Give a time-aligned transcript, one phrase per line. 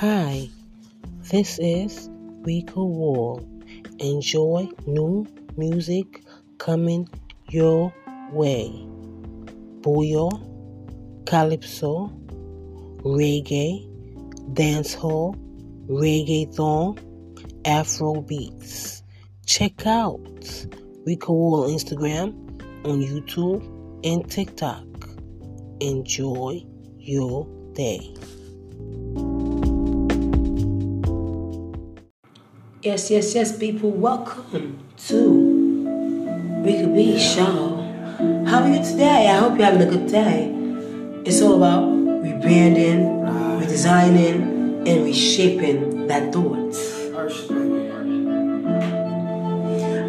[0.00, 0.48] Hi,
[1.30, 2.08] this is
[2.40, 3.46] Rico Wall.
[3.98, 5.26] Enjoy new
[5.58, 6.24] music
[6.56, 7.06] coming
[7.50, 7.92] your
[8.32, 8.70] way.
[9.82, 10.32] Booyah,
[11.26, 12.08] calypso,
[13.04, 13.84] reggae,
[14.54, 15.36] dancehall,
[15.86, 16.96] reggaeton,
[17.66, 19.02] Afro beats.
[19.44, 20.66] Check out
[21.04, 22.32] Rico Wall Instagram
[22.86, 23.60] on YouTube
[24.02, 24.86] and TikTok.
[25.80, 26.64] Enjoy
[26.96, 28.14] your day.
[32.82, 33.90] Yes, yes, yes, people.
[33.90, 37.76] Welcome to Rico B Show.
[38.46, 39.28] How are you today?
[39.28, 40.48] I hope you're having a good day.
[41.26, 41.82] It's all about
[42.24, 43.28] rebranding,
[43.60, 46.74] redesigning, and reshaping that thought.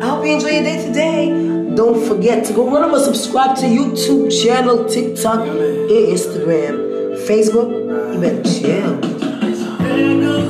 [0.02, 1.75] I hope you enjoy your day today.
[1.75, 7.17] Don't forget to go run over, subscribe to YouTube channel, TikTok, and Instagram.
[7.27, 7.69] Facebook,
[8.13, 10.41] you better chill.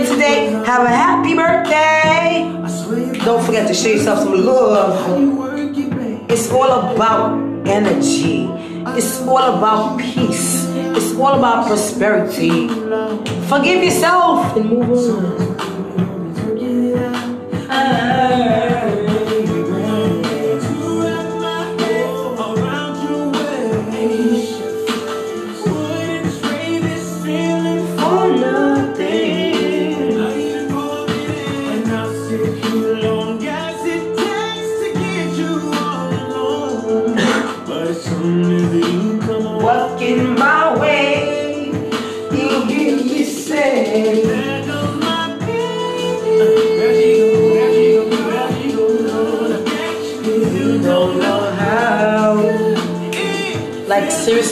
[0.00, 0.50] Birthday today.
[0.66, 3.18] Have a happy birthday.
[3.24, 6.30] Don't forget to show yourself some love.
[6.30, 8.48] It's all about energy.
[8.96, 10.66] It's all about peace.
[10.68, 12.68] It's all about prosperity.
[13.48, 15.49] Forgive yourself and move on.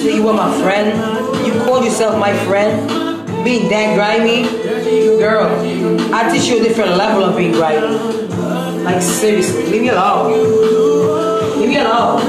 [0.03, 0.97] You were my friend.
[1.47, 2.89] You called yourself my friend.
[3.45, 4.43] Being that grimy,
[5.19, 5.47] girl.
[6.13, 7.97] I teach you a different level of being grimy.
[8.85, 10.33] Like seriously, leave me alone.
[11.59, 12.21] Leave me alone.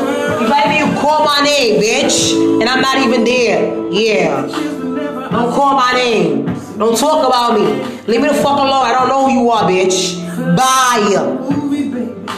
[0.43, 4.41] If I even call my name, bitch, and I'm not even there, yeah.
[5.31, 6.45] Don't call my name.
[6.77, 7.65] Don't talk about me.
[8.07, 8.85] Leave me the fuck alone.
[8.85, 10.25] I don't know who you are, bitch.
[10.55, 11.15] Bye.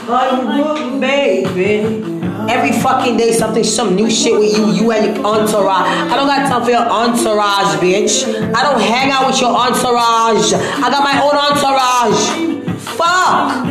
[0.08, 2.11] Unbook, baby.
[2.50, 5.88] Every fucking day, something, some new shit with you, you and your entourage.
[6.12, 8.26] I don't got time for your entourage, bitch.
[8.54, 10.54] I don't hang out with your entourage.
[10.54, 12.52] I got my own entourage.
[12.98, 13.68] Fuck.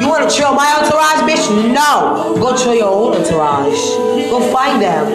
[0.00, 1.72] You wanna chill my entourage, bitch?
[1.72, 2.36] No.
[2.40, 3.78] Go chill your own entourage.
[4.30, 5.06] Go find them.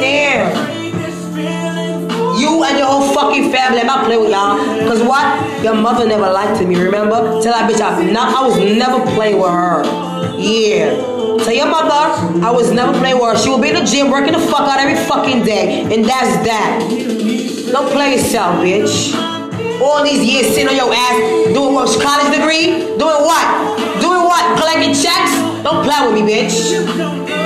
[0.00, 0.78] Damn.
[2.38, 3.80] You and your whole fucking family.
[3.80, 4.58] I'm not playing with y'all.
[4.88, 5.64] Cause what?
[5.64, 7.40] Your mother never liked me, remember?
[7.42, 9.82] Tell that bitch I not I was never playing with her.
[10.38, 11.17] Yeah.
[11.44, 13.38] Tell your mother I was never playing with her.
[13.38, 15.82] She will be in the gym working the fuck out every fucking day.
[15.82, 16.82] And that's that.
[17.72, 19.14] Don't play yourself, bitch.
[19.80, 21.88] All these years sitting on your ass, doing what?
[22.02, 22.82] College degree?
[22.98, 23.46] Doing what?
[24.00, 24.58] Doing what?
[24.58, 25.32] Collecting checks?
[25.62, 26.54] Don't play with me, bitch.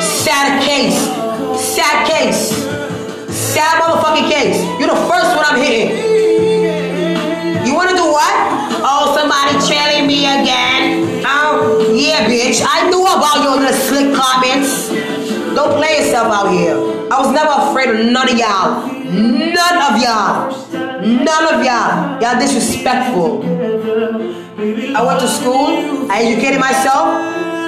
[0.01, 0.97] Sad case.
[1.61, 2.57] Sad case.
[3.29, 4.63] Sad motherfucking case.
[4.81, 5.91] You're the first one I'm hitting.
[7.67, 8.35] You wanna do what?
[8.85, 10.92] Oh, somebody trailing me again.
[12.03, 12.61] Yeah, bitch.
[12.67, 14.89] I knew about your little slick comments.
[15.55, 16.75] Don't play yourself out here.
[17.13, 18.91] I was never afraid of none of y'all.
[18.91, 20.51] None of y'all.
[21.01, 22.21] None of y'all.
[22.21, 23.45] Y'all disrespectful.
[24.97, 26.11] I went to school.
[26.11, 27.07] I educated myself.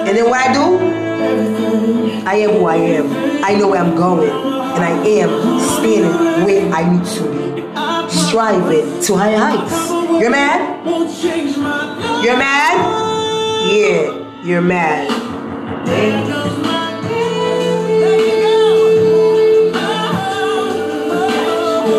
[0.02, 2.26] And then what I do?
[2.26, 3.44] I am who I am.
[3.44, 4.30] I know where I'm going.
[4.30, 4.90] And I
[5.22, 8.10] am standing where I need to be.
[8.10, 9.90] Striving to higher heights.
[10.20, 10.84] You're mad?
[12.25, 13.12] You're mad?
[13.64, 15.08] Yeah, you're mad.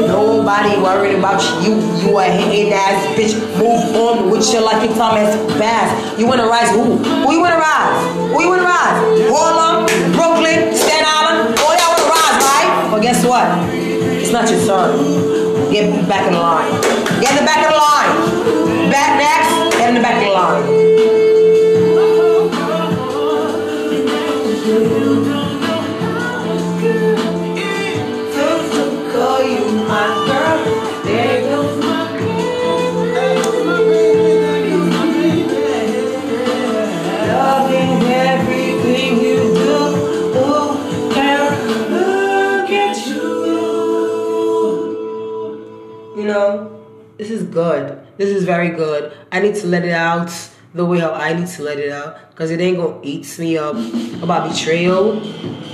[0.08, 1.74] Nobody worried about you.
[2.06, 3.34] You a hating ass bitch.
[3.58, 4.84] Move on with your life.
[4.84, 6.20] Your time has passed.
[6.20, 6.70] You wanna rise?
[6.70, 6.98] Who?
[6.98, 8.14] Who you wanna rise?
[8.14, 9.02] Who you wanna rise?
[9.34, 11.58] Harlem, Brooklyn, Staten Island.
[11.60, 12.90] All y'all wanna rise, right?
[12.92, 13.48] But guess what?
[13.74, 15.72] It's not your turn.
[15.72, 16.70] Get back in line.
[17.22, 18.92] Get in the back of the line.
[18.92, 19.78] Back next.
[19.80, 21.15] Get in the back of the line.
[47.56, 49.14] This is very good.
[49.32, 50.30] I need to let it out
[50.74, 53.58] the way how I need to let it out because it ain't gonna eat me
[53.58, 53.78] up
[54.22, 55.22] about betrayal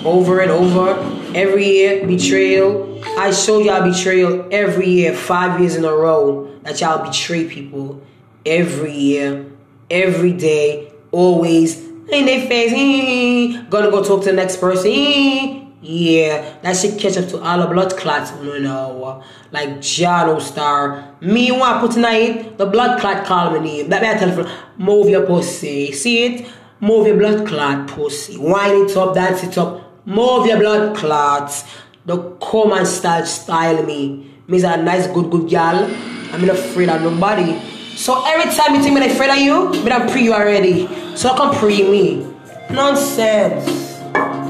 [0.06, 0.92] over and over
[1.36, 2.06] every year.
[2.06, 3.04] Betrayal.
[3.18, 8.00] I show y'all betrayal every year, five years in a row that y'all betray people
[8.46, 9.52] every year,
[9.90, 13.58] every day, always in their face.
[13.70, 15.61] Gonna go talk to the next person.
[15.84, 21.16] Yeah, that should catch up to all the blood clots, you know, like Jano Star.
[21.22, 23.90] Me want put tonight, the blood clot call me name.
[23.90, 25.92] That me tell you, move your pussy.
[25.92, 26.48] See it?
[26.80, 28.38] Move your blood clot pussy.
[28.38, 30.06] Wind it up, dance it up.
[30.06, 31.64] Move your blood clots.
[32.06, 34.40] The common style style me.
[34.48, 35.86] Me's a nice, good, good gal.
[36.32, 37.60] I'm not afraid of nobody.
[37.96, 40.88] So every time you think I'm afraid of you, but I'm pre you already.
[41.16, 42.28] So I can pre me.
[42.70, 43.91] Nonsense.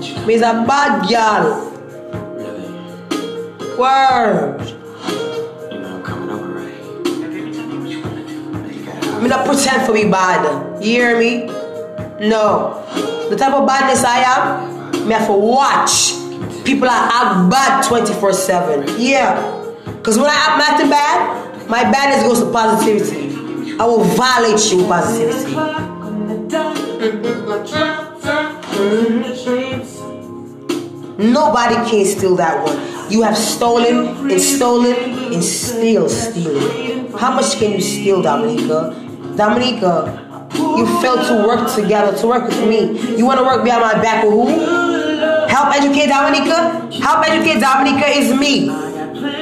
[0.02, 1.70] Me's a bad girl.
[2.36, 2.68] Really?
[3.78, 4.60] Word.
[5.72, 6.84] You know I'm coming over, right?
[9.22, 10.84] You gotta not pretend for be bad.
[10.84, 11.46] You hear me?
[12.28, 12.84] No.
[13.30, 16.14] The type of badness I am, me have to watch.
[16.66, 19.00] People are act bad 24 7.
[19.00, 19.36] Yeah.
[19.86, 23.78] Because when I act acting bad, my badness goes to positivity.
[23.80, 25.56] I will violate you with positivity.
[31.18, 33.12] Nobody can steal that one.
[33.12, 34.96] You have stolen and stolen
[35.34, 37.12] and still stealing.
[37.14, 38.96] How much can you steal, Dominica?
[39.36, 43.18] Dominica, you failed to work together, to work with me.
[43.18, 44.48] You want to work behind my back with who?
[45.48, 46.90] Help educate Dominica?
[47.04, 48.70] Help educate Dominica is me.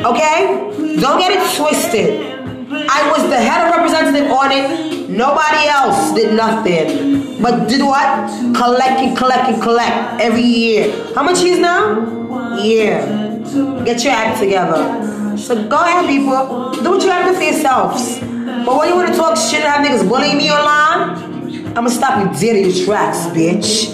[0.04, 0.98] Okay?
[1.00, 2.39] Don't get it twisted.
[2.72, 5.10] I was the head of representative on it.
[5.10, 7.42] Nobody else did nothing.
[7.42, 8.30] But did what?
[8.56, 11.14] Collect and collect and collect every year.
[11.16, 12.60] How much is now?
[12.62, 13.40] Yeah.
[13.86, 15.38] Get your act together.
[15.38, 16.72] So go ahead, people.
[16.84, 18.20] Do what you have to for yourselves.
[18.20, 22.20] But when you want to talk shit and have niggas bullying me online, I'ma stop
[22.20, 23.88] you dead in your tracks, bitch.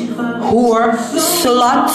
[0.50, 1.92] Whore, slut,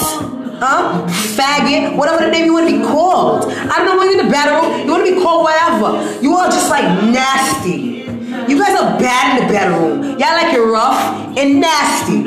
[0.60, 1.06] huh?
[1.34, 3.50] Faggot, whatever the name you want to be called.
[3.50, 6.22] I don't know when you're in the bedroom, you want to be called whatever.
[6.22, 8.04] You all just like nasty.
[8.48, 10.02] You guys are bad in the bedroom.
[10.18, 12.22] Y'all like it rough and nasty.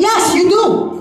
[0.00, 0.94] Yes, you do.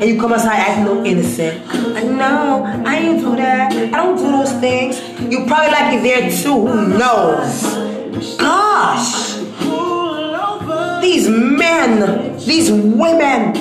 [0.00, 1.62] And you come outside acting no innocent.
[1.68, 3.72] I know, I ain't do that.
[3.72, 4.98] I don't do those things.
[5.20, 6.66] You probably like it there too.
[6.66, 8.36] Who knows?
[8.38, 9.30] Gosh.
[11.02, 13.54] These men, these women,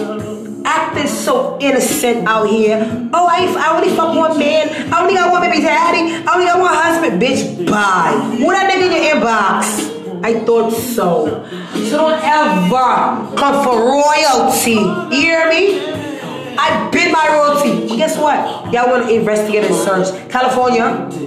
[0.65, 3.09] acting so innocent out here.
[3.13, 4.93] Oh, I, I only fuck one man.
[4.93, 6.25] I only got one baby daddy.
[6.27, 7.21] I only got one husband.
[7.21, 8.13] Bitch, bye.
[8.43, 10.23] What that nigga in your inbox?
[10.23, 11.45] I thought so.
[11.73, 14.71] So don't ever come for royalty.
[15.15, 15.79] You hear me?
[16.61, 17.87] I bid my royalty.
[17.95, 18.73] Guess what?
[18.73, 20.29] Y'all want to investigate and search.
[20.29, 20.83] California,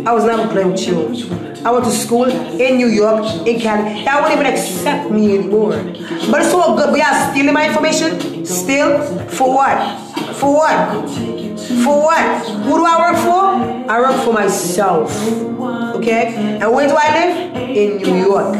[0.06, 1.51] I was never playing with you.
[1.64, 4.03] I went to school in New York, in Cali.
[4.03, 5.70] Y'all won't even accept me anymore.
[6.29, 6.93] But it's all good.
[6.93, 8.44] We y'all stealing my information?
[8.44, 9.00] Still?
[9.29, 9.79] For what?
[10.35, 11.09] For what?
[11.85, 12.47] For what?
[12.67, 13.90] Who do I work for?
[13.92, 15.14] I work for myself.
[15.97, 16.35] Okay?
[16.61, 17.71] And where do I live?
[17.71, 18.54] In New York.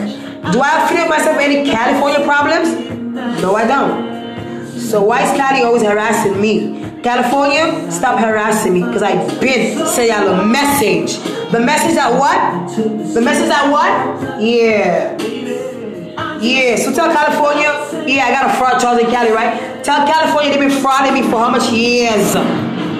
[0.52, 2.68] Do I affiliate myself with any California problems?
[3.42, 4.12] No, I don't.
[4.78, 6.81] So why is Cali always harassing me?
[7.02, 11.18] California, stop harassing me because I've been sending y'all a message.
[11.50, 12.76] The message that what?
[13.12, 14.40] The message that what?
[14.40, 15.18] Yeah.
[16.40, 17.71] Yeah, so tell California,
[18.06, 19.82] yeah, I got a fraud charge in Cali, right?
[19.85, 22.35] Tell California they've been frauding me for how much years?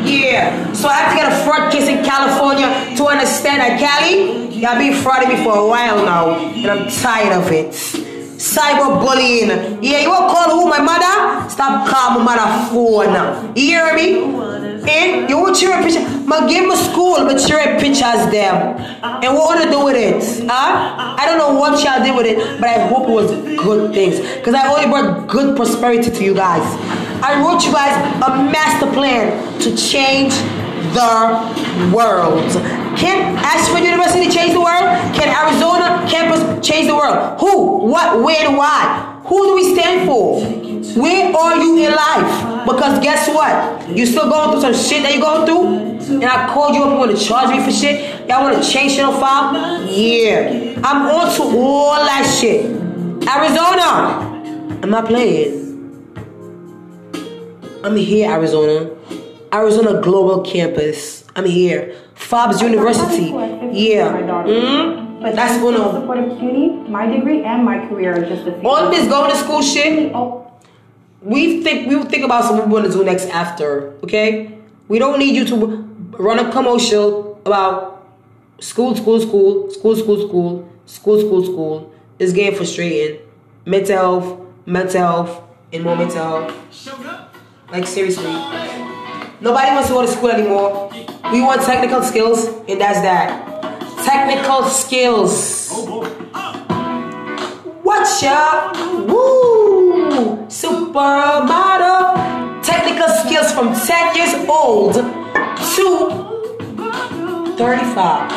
[0.05, 0.73] Yeah.
[0.73, 2.67] So I have to get a fraud case in California
[2.97, 7.33] to understand that Cali, y'all been frauding me for a while now, and I'm tired
[7.33, 7.75] of it.
[8.43, 9.79] Cyberbullying.
[9.81, 10.69] Yeah, you to call who?
[10.69, 11.49] My mother?
[11.49, 13.55] Stop calling my mother phone.
[13.57, 14.43] You hear me?
[14.83, 16.03] And you want your picture?
[16.27, 18.77] Ma give me school, but your pictures them.
[19.23, 20.49] And what want to do with it?
[20.51, 21.17] Huh?
[21.21, 24.19] I don't know what y'all did with it, but I hope it was good things.
[24.19, 26.65] Because I only brought good prosperity to you guys.
[27.23, 27.95] I wrote you guys
[28.25, 30.35] a master plan to change
[30.99, 32.82] the world.
[32.97, 34.85] Can Ashford University change the world?
[35.15, 37.41] Can Arizona campus change the world?
[37.41, 39.21] Who, what, when, why?
[39.25, 40.41] Who do we stand for?
[41.01, 42.67] Where are you in life?
[42.67, 43.89] Because guess what?
[43.97, 46.15] You still going through some shit that you're going through?
[46.15, 48.29] And I called you up, you want to charge me for shit?
[48.29, 49.83] Y'all want to change shit on file?
[49.87, 50.81] Yeah.
[50.85, 52.67] I'm on to all that shit.
[53.27, 54.81] Arizona.
[54.83, 55.63] I'm not playing.
[57.85, 58.91] I'm here, Arizona.
[59.53, 61.25] Arizona Global Campus.
[61.35, 61.95] I'm here.
[62.29, 63.27] Fobbs University.
[63.73, 64.13] Yeah.
[64.13, 65.21] Mm?
[65.23, 65.89] But That's one of uno.
[65.91, 66.69] still supportive to uni.
[66.89, 68.67] My degree and my career are just the same.
[68.67, 70.51] All this going to school shit, Oh,
[71.21, 73.93] we think we will think about what we want to do next after.
[74.05, 75.55] Okay, we don't need you to
[76.19, 78.05] run a commercial about
[78.59, 80.69] school, school, school, school, school, school.
[80.87, 81.93] school, school, school.
[82.19, 83.21] It's getting frustrating.
[83.65, 86.53] Mental health, mental health, and more mental health.
[87.71, 88.33] Like seriously.
[89.41, 90.91] Nobody wants to go to school anymore.
[91.31, 93.49] We want technical skills, and that's that.
[94.05, 95.71] Technical skills.
[97.85, 98.75] Watch out!
[99.07, 100.47] Woo!
[100.49, 102.63] Supermodel.
[102.63, 105.05] Technical skills from 10 years old to
[107.57, 108.33] 35.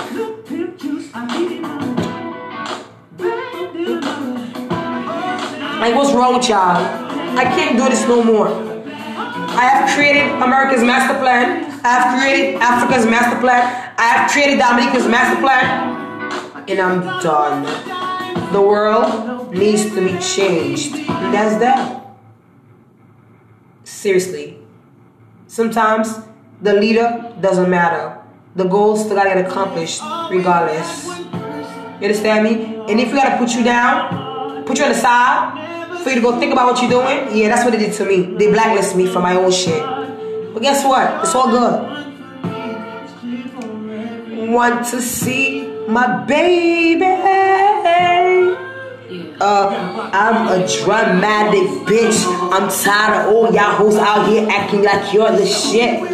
[5.79, 6.77] Like, what's wrong with y'all?
[7.37, 8.74] I can't do this no more.
[9.49, 11.65] I have created America's master plan.
[11.83, 13.93] I have created Africa's master plan.
[13.97, 16.65] I have created Dominica's master plan.
[16.67, 17.63] And I'm done.
[18.51, 20.95] The world needs to be changed.
[20.95, 22.05] And that's that.
[23.83, 24.57] Seriously.
[25.47, 26.19] Sometimes
[26.61, 28.19] the leader doesn't matter.
[28.55, 31.07] The goals still gotta get accomplished regardless.
[31.07, 32.75] You understand me?
[32.89, 35.74] And if we gotta put you down, put you on the side,
[36.05, 38.05] for you to go think about what you're doing, yeah, that's what they did to
[38.05, 38.37] me.
[38.37, 39.81] They blacklisted me for my own shit.
[40.53, 41.23] But guess what?
[41.23, 41.81] It's all good.
[44.47, 47.05] Want to see my baby?
[49.41, 52.23] Uh, I'm a dramatic bitch.
[52.53, 56.03] I'm tired of all y'all hoes out here acting like you're the shit.
[56.03, 56.07] I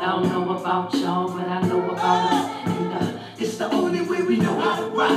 [0.00, 2.37] don't know about y'all, but I know about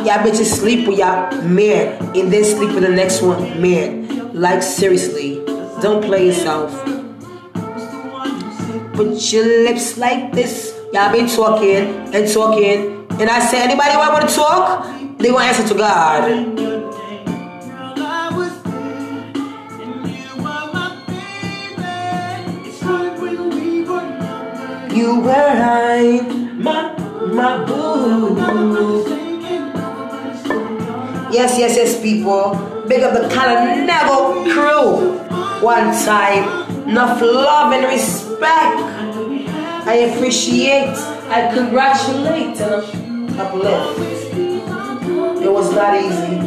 [0.05, 4.33] Y'all sleep with y'all man and then sleep with the next one man.
[4.33, 5.43] Like seriously,
[5.81, 6.71] don't play yourself.
[8.93, 10.75] Put your lips like this.
[10.93, 14.86] Y'all been talking and talking, and I say anybody want to talk,
[15.19, 16.81] they want answer to God.
[24.95, 25.53] You were
[26.55, 26.95] my
[27.33, 29.20] my boo.
[31.31, 32.55] Yes, yes, yes, people.
[32.88, 35.17] Big up the Calanabo crew.
[35.63, 38.77] One time, enough love and respect.
[39.88, 40.89] I appreciate,
[41.29, 44.00] I congratulate, and uplift.
[45.41, 46.38] It was not easy,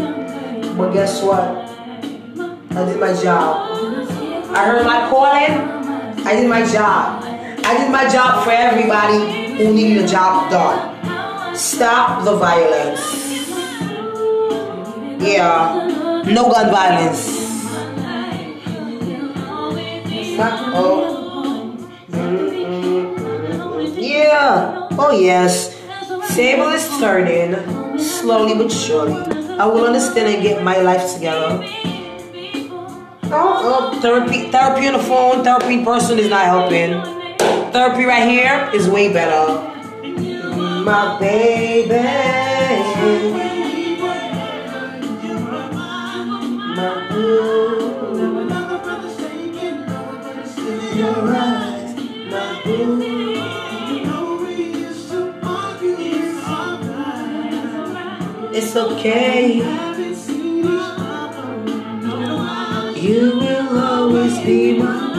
[0.77, 1.43] but guess what?
[2.77, 3.71] I did my job.
[4.55, 6.27] I heard my calling.
[6.27, 7.25] I did my job.
[7.65, 11.57] I did my job for everybody who needed a job done.
[11.57, 13.34] Stop the violence.
[15.19, 17.45] Yeah, no gun violence.
[20.77, 21.23] Oh.
[23.97, 24.89] Yeah.
[24.99, 25.81] Oh yes.
[26.35, 27.55] Table is turning
[27.99, 29.15] slowly but surely.
[29.59, 31.63] I will understand and get my life together.
[33.37, 37.01] Oh, oh, therapy, therapy on the phone, therapy in person is not helping.
[37.73, 39.63] Therapy right here is way better.
[40.85, 41.95] My baby.
[58.57, 59.57] It's okay.
[63.01, 65.17] You will always be mine.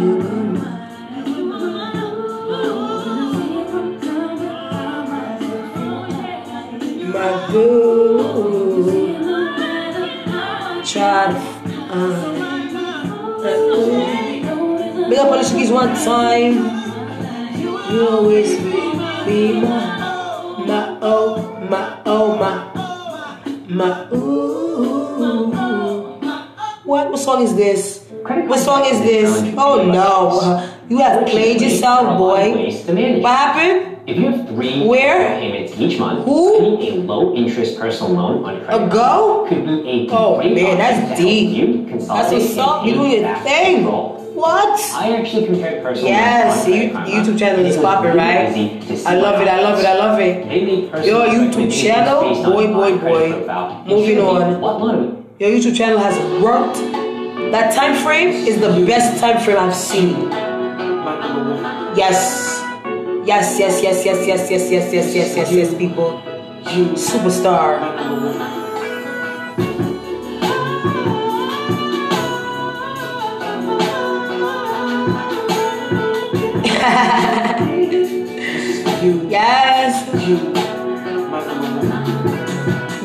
[0.00, 0.82] You are mine.
[7.12, 7.87] My boo.
[11.90, 12.34] Uh,
[15.08, 16.52] Big up Alicia Keys one time.
[17.90, 18.58] You always
[19.24, 19.96] be my,
[20.66, 22.54] my oh, my oh, my,
[23.68, 24.58] my ooh.
[26.84, 27.10] What?
[27.10, 28.04] What song is this?
[28.22, 29.54] What song is this?
[29.56, 30.77] Oh no.
[30.88, 32.52] You have played yourself, boy.
[33.20, 33.96] What happened?
[34.08, 35.38] If you have three Where?
[35.38, 36.78] payments each month, Who?
[36.80, 39.44] a low interest personal loan on credit A go?
[39.46, 41.50] could be a Oh, great man, that's option to help deep.
[41.50, 42.80] You That's what's up.
[42.80, 43.36] and You doing pay your
[43.84, 43.84] thing.
[44.34, 44.80] What?
[44.94, 48.48] I actually compared personal Yes, loans on you- YouTube channel is popping, right?
[48.56, 50.48] easy to see I love it, I love it, I love it.
[50.48, 53.28] They made personal Your YouTube channel, boy, boy, boy.
[53.86, 54.58] Moving on.
[54.62, 56.76] What loan Your YouTube channel has worked.
[57.52, 60.30] That time frame is the best time frame I've seen.
[61.18, 62.62] Yes.
[63.26, 66.22] Yes, yes, yes, yes, yes, yes, yes, yes, yes, yes, yes, people.
[66.70, 67.78] You superstar.
[79.28, 80.08] yes.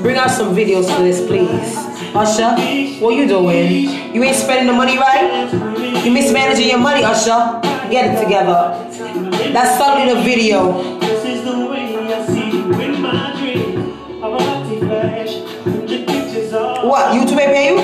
[0.01, 1.75] Bring out some videos for this, please.
[2.15, 2.51] Usher,
[3.01, 4.13] what you doing?
[4.13, 5.49] You ain't spending the money right?
[6.05, 7.72] You mismanaging your money, Usher.
[7.93, 8.73] Get it together.
[9.53, 10.73] That's stuck in the video.
[16.89, 17.13] What?
[17.13, 17.77] YouTube pay you?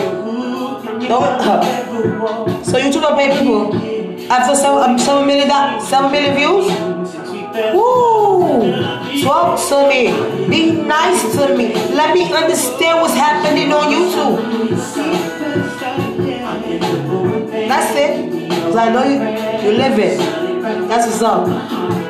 [2.66, 4.32] So YouTube don't pay people.
[4.32, 6.66] After seven, um, seven million, that seven million views.
[7.76, 9.22] Woo!
[9.22, 10.10] Talk to me.
[10.50, 11.76] Be nice to me.
[11.94, 14.40] Let me understand what's happening on YouTube.
[17.70, 18.50] That's it.
[18.64, 19.20] Cause I know you,
[19.64, 20.18] you live it.
[20.90, 22.09] That's what's up.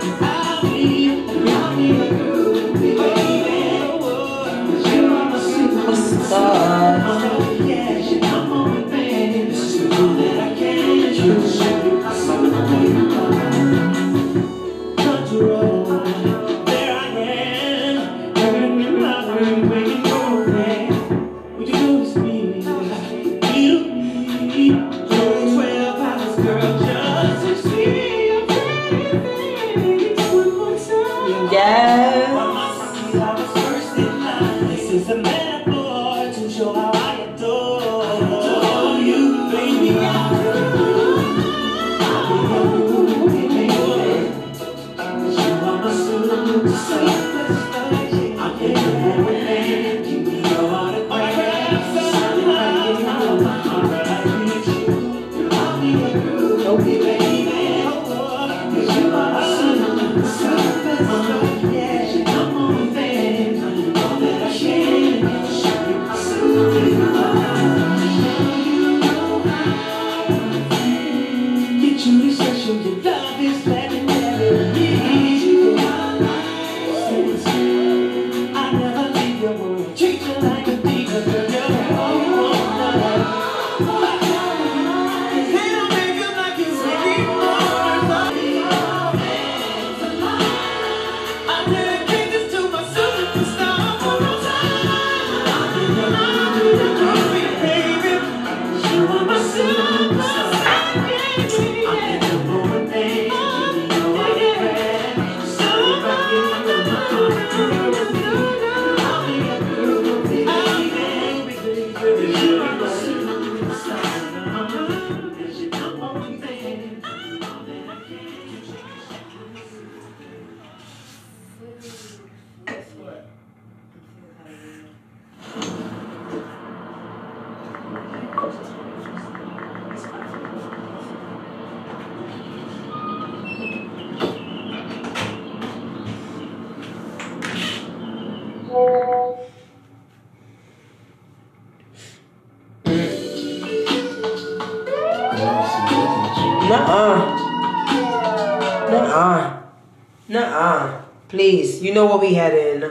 [151.89, 152.82] You know what we had in.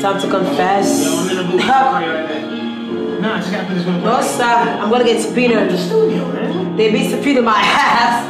[0.00, 1.04] Time to confess.
[1.04, 1.60] Yo, I'm in a booth.
[1.68, 3.20] I'll call you right.
[3.20, 4.02] Nah, I just gotta put this one.
[4.02, 4.44] No, sir.
[4.44, 5.58] I'm gonna get subpoenaed.
[5.58, 6.76] In the studio, man.
[6.78, 8.24] They be subpoenaed my ass.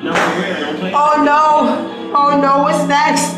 [0.00, 0.92] No, for real, don't play.
[0.94, 2.14] Oh no.
[2.14, 3.34] Oh no, what's next?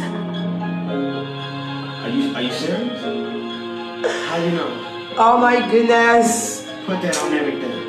[2.04, 3.00] Are you are you serious?
[4.28, 5.14] How do you know?
[5.16, 6.68] Oh my goodness.
[6.85, 7.80] Put that on everything.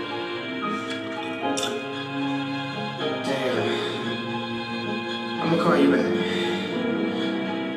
[5.62, 6.06] I'm gonna call you back.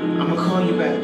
[0.00, 0.98] I'm gonna call you back.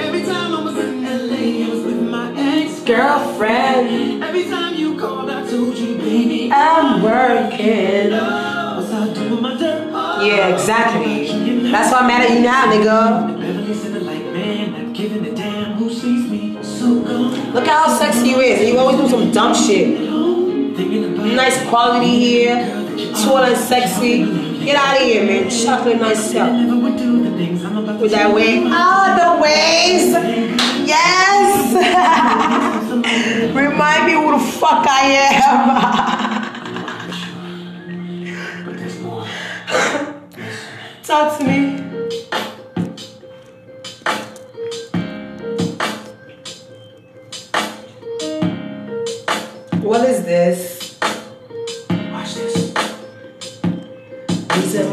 [0.00, 4.98] Every time I was in LA, I was with my ex Girlfriend, Every time you
[4.98, 8.10] called, I told you, baby, I'm working.
[8.10, 9.92] was I doing my dirt?
[10.26, 11.70] Yeah, exactly.
[11.70, 13.38] That's why I'm mad at you now, nigga.
[13.40, 16.58] Beverly said, like, man, not giving a damn who sees me.
[16.64, 18.68] So gone, Look at how sexy you is.
[18.68, 20.10] You always do some dumb shit.
[21.36, 22.82] Nice quality here.
[23.22, 24.55] Tall and sexy.
[24.66, 25.48] Get out of here, man.
[25.48, 26.50] Chocolate nice self.
[26.52, 28.64] never would the things I'm With that wave.
[28.66, 30.10] Oh, the waves.
[30.84, 31.72] Yes.
[33.54, 35.02] Remind me who the fuck I
[35.38, 35.76] am.
[41.04, 41.78] Talk to me.
[49.80, 50.75] What is this?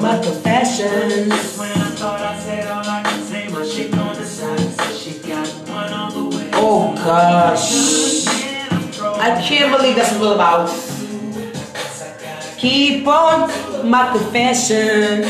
[0.04, 1.58] My confessions.
[1.58, 4.96] When I thought I said all I could say, my chick on the side said
[4.98, 6.50] she got one on the way.
[6.56, 8.28] Oh gosh.
[9.00, 10.70] I can't believe that's what it's all about.
[12.58, 15.22] Keep on my confession.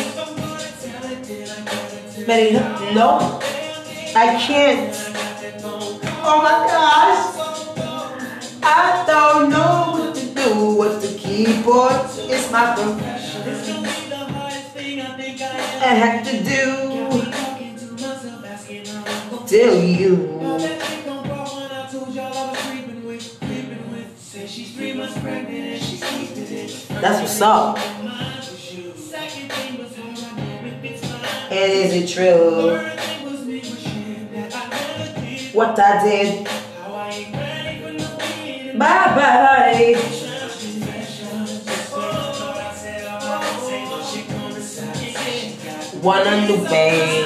[2.25, 2.53] Betty,
[2.95, 3.39] no,
[4.15, 4.95] I can't.
[6.25, 7.29] Oh my gosh.
[8.63, 12.09] I don't know what to do, what to keep on.
[12.27, 13.92] It's my confession.
[15.83, 16.63] I have to do.
[19.45, 20.39] Tell you.
[27.01, 27.77] That's what's up.
[31.51, 32.77] And is it true?
[35.51, 36.47] What I did?
[38.79, 40.22] Bye bye.
[46.03, 47.23] One on the way.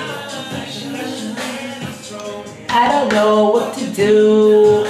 [2.69, 4.85] I don't know what to do.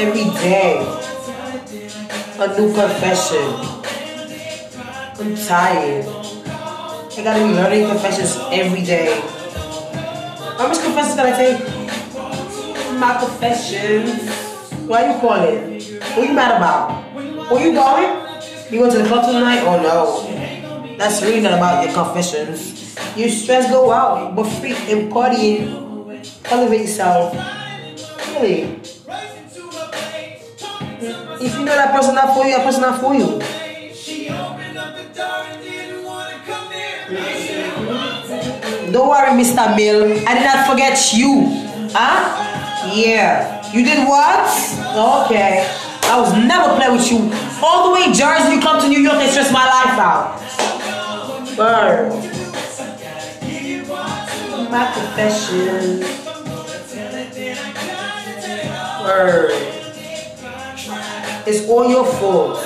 [0.00, 0.80] Every day,
[2.40, 3.52] a new confession.
[5.20, 6.06] I'm tired.
[6.08, 9.20] I gotta be learning confessions every day.
[10.56, 11.60] How much confessions can I take?
[12.98, 14.30] My confessions.
[14.88, 15.80] Why are you calling?
[16.14, 17.04] Who you mad about?
[17.52, 18.16] Where you going?
[18.72, 19.60] You went to the club tonight?
[19.66, 20.39] Oh no.
[21.00, 22.94] That's not about your confessions.
[23.16, 25.72] You stress go out, but free and partying.
[26.44, 27.32] Elevate yourself.
[28.36, 28.76] Really.
[31.40, 33.40] If you know that person not for you, that person not for you.
[38.92, 39.74] Don't worry, Mr.
[39.74, 40.04] Mill.
[40.28, 41.48] I did not forget you.
[41.96, 42.92] Huh?
[42.92, 43.64] Yeah.
[43.72, 44.44] You did what?
[45.24, 45.64] Okay.
[46.10, 47.30] I was never play with you.
[47.62, 50.42] All the way Jersey, you come to New York and stress my life out.
[51.60, 52.08] Word.
[54.70, 56.00] My confession.
[59.04, 59.50] Word.
[61.46, 62.64] It's all your fault.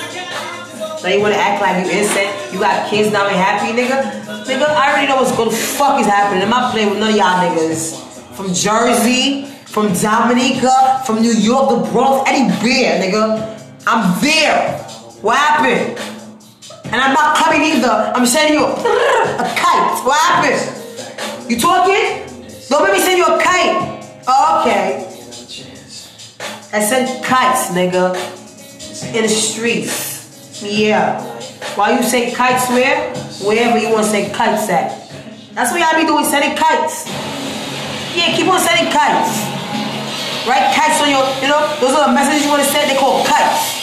[1.02, 2.52] Now you wanna act like you innocent?
[2.52, 4.22] You got kids now and happy, nigga?
[4.44, 6.44] Nigga, I already know what's gonna fuck is happening.
[6.44, 7.98] I'm not playing with none of y'all niggas.
[8.37, 13.61] From Jersey, from Dominica, from New York, the Bronx, anywhere, nigga.
[13.88, 14.78] I'm there.
[15.20, 16.13] What happened?
[16.94, 17.90] And I'm not coming either.
[18.14, 20.04] I'm sending you a, a kite.
[20.07, 21.50] What happened?
[21.50, 22.22] You talking?
[22.68, 24.22] Don't make me send you a kite.
[24.28, 25.02] Oh, okay.
[26.72, 28.14] I sent kites, nigga.
[29.12, 30.62] In the streets.
[30.62, 31.20] Yeah.
[31.74, 33.12] Why you say kites where?
[33.42, 35.11] Wherever you want to say kites at.
[35.52, 37.09] That's what y'all be doing, sending kites.
[38.14, 39.35] Yeah, keep on sending kites.
[40.46, 42.96] Write kites on your, you know, those are the messages you want to send, they
[42.96, 43.73] call kites.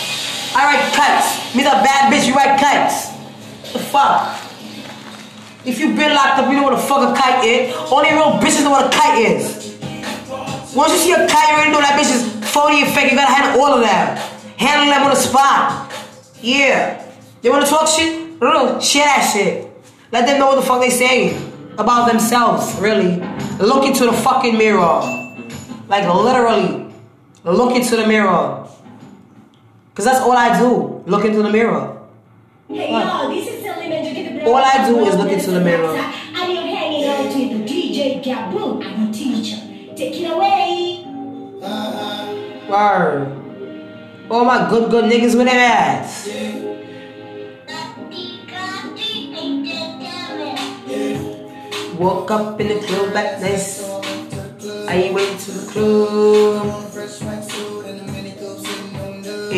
[0.53, 1.55] I write kites.
[1.55, 3.07] Me the bad bitch, you write kites.
[3.71, 4.37] The fuck?
[5.63, 7.75] If you been locked up, you know what a fuck a kite is.
[7.91, 9.77] Only real bitches know what a kite is.
[10.75, 13.11] Once you see a kite, you already know that bitch is phony and fake.
[13.11, 14.17] You gotta handle all of them.
[14.57, 15.91] Handle them on the spot.
[16.41, 17.05] Yeah.
[17.41, 18.41] They wanna talk shit?
[18.41, 19.69] No, share that shit.
[20.11, 23.17] Let them know what the fuck they saying about themselves, really.
[23.59, 25.01] Look into the fucking mirror.
[25.87, 26.91] Like literally.
[27.43, 28.67] Look into the mirror.
[29.93, 31.03] Cause that's all I do.
[31.05, 31.97] Look into the mirror.
[32.69, 33.29] Hey What?
[33.29, 35.95] this is All I do is look into the mirror.
[35.95, 39.57] And you're hanging out with DJ Gabu and teacher.
[39.95, 41.03] Take it away.
[42.69, 43.27] Word.
[44.31, 46.29] All my good, good niggas with their ass.
[51.99, 53.83] Woke up in the club at nice.
[54.87, 57.50] I went to the club.
[59.51, 59.57] Show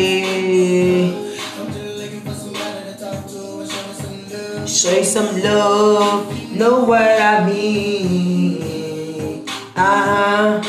[4.90, 9.46] you some love, know what I mean.
[9.76, 10.60] Uh huh.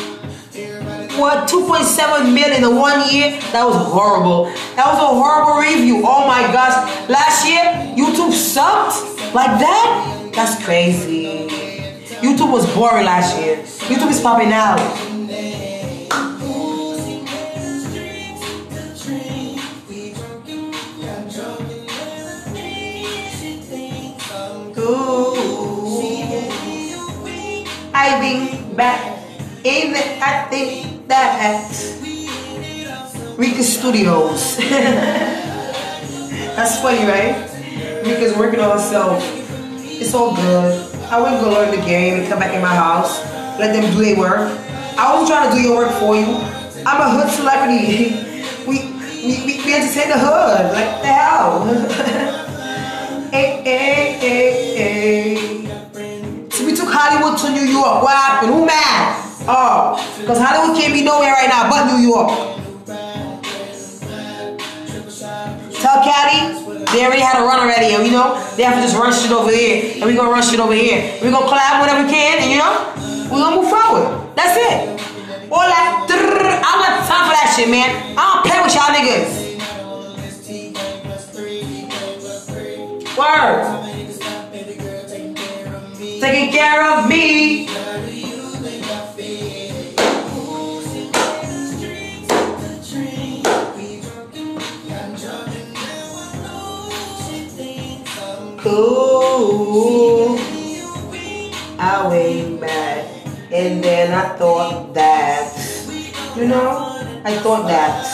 [1.17, 3.31] What 2.7 million in one year?
[3.51, 4.45] That was horrible.
[4.75, 6.03] That was a horrible review.
[6.05, 6.75] Oh my gosh.
[7.09, 7.63] Last year,
[7.97, 9.01] YouTube sucked
[9.33, 10.29] like that?
[10.35, 11.47] That's crazy.
[12.21, 13.57] YouTube was boring last year.
[13.89, 14.77] YouTube is popping out.
[28.06, 29.02] Been back
[29.63, 30.00] in the,
[30.50, 31.68] think that
[33.36, 34.58] Rika Studios.
[36.56, 37.36] That's funny, right?
[38.06, 39.24] Rika's working on herself.
[39.82, 40.94] It's all good.
[41.10, 43.20] I wouldn't go learn the game and come back in my house.
[43.58, 44.52] Let them do their work.
[44.98, 46.38] I wasn't trying to do your work for you.
[46.86, 48.22] I'm a hood celebrity.
[48.68, 48.80] We
[49.26, 50.74] we, we, we entertain the hood.
[50.74, 51.65] Like the hell.
[53.32, 55.64] hey, hey, hey, hey.
[56.75, 58.03] We took Hollywood to New York.
[58.03, 58.51] What happened?
[58.51, 59.15] Who mad?
[59.47, 62.27] Oh, because Hollywood can't be nowhere right now but New York.
[65.79, 66.51] Tell Caddy,
[66.91, 69.31] they already had a run already, and you know, they have to just run shit
[69.31, 70.99] over here, and we gonna run shit over here.
[71.23, 72.91] we gonna collab whenever we can, and you know,
[73.31, 74.35] we gonna move forward.
[74.35, 74.99] That's it.
[75.47, 77.88] All that, I don't got time for that shit, man.
[78.19, 79.47] I don't play with y'all niggas.
[83.15, 83.94] Word
[86.19, 87.67] taking care of me.
[98.58, 100.39] Cool.
[101.78, 103.06] I went back,
[103.51, 105.54] and then I thought that,
[106.36, 108.06] you know, I thought that.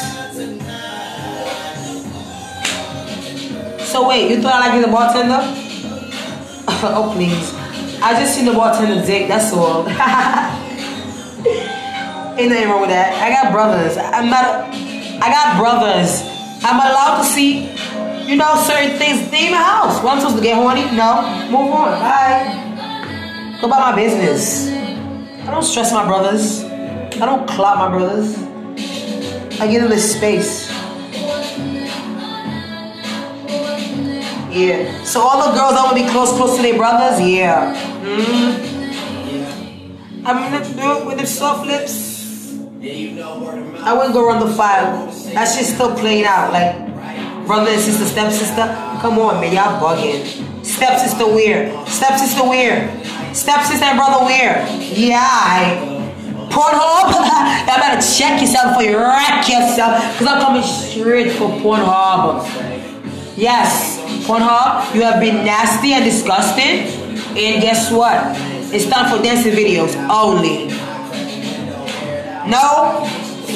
[3.85, 5.39] So wait, you thought I like you the bartender?
[6.83, 7.60] oh please.
[8.03, 9.27] I just seen the bartender dick.
[9.27, 9.87] That's all.
[12.39, 13.13] Ain't nothing wrong with that.
[13.21, 13.97] I got brothers.
[13.97, 14.73] I'm not.
[15.21, 16.23] I got brothers.
[16.63, 17.69] I'm allowed to see,
[18.27, 19.21] you know, certain things.
[19.31, 20.01] In my house.
[20.01, 20.85] Well, I'm supposed to get horny?
[20.97, 21.21] No.
[21.51, 21.99] Move on.
[21.99, 23.59] Bye.
[23.61, 24.67] Go about my business.
[25.47, 26.63] I don't stress my brothers.
[26.63, 28.35] I don't clout my brothers.
[29.59, 30.70] I give them the space.
[34.51, 35.03] Yeah.
[35.05, 37.73] So all the girls that want to be close, close to their brothers, yeah.
[38.03, 38.71] Mm.
[40.25, 42.11] I mean, let's do it with the soft lips.
[42.83, 45.07] I wouldn't go run the file.
[45.33, 46.51] That shit's still playing out.
[46.51, 48.67] Like, brother and sister, stepsister.
[49.01, 50.65] Come on, man, y'all bugging.
[50.65, 51.87] Stepsister weird.
[51.87, 52.89] Stepsister weird.
[53.35, 54.67] Stepsister and brother weird.
[54.97, 55.87] Yeah, I.
[56.51, 57.13] Pornhub,
[57.67, 60.17] y'all better check yourself before you wreck yourself.
[60.17, 62.80] Cause I'm coming straight for Pornhub.
[63.41, 66.85] Yes, Pornhub, you have been nasty and disgusting.
[67.35, 68.21] And guess what?
[68.71, 70.67] It's time for dancing videos only.
[72.47, 73.03] No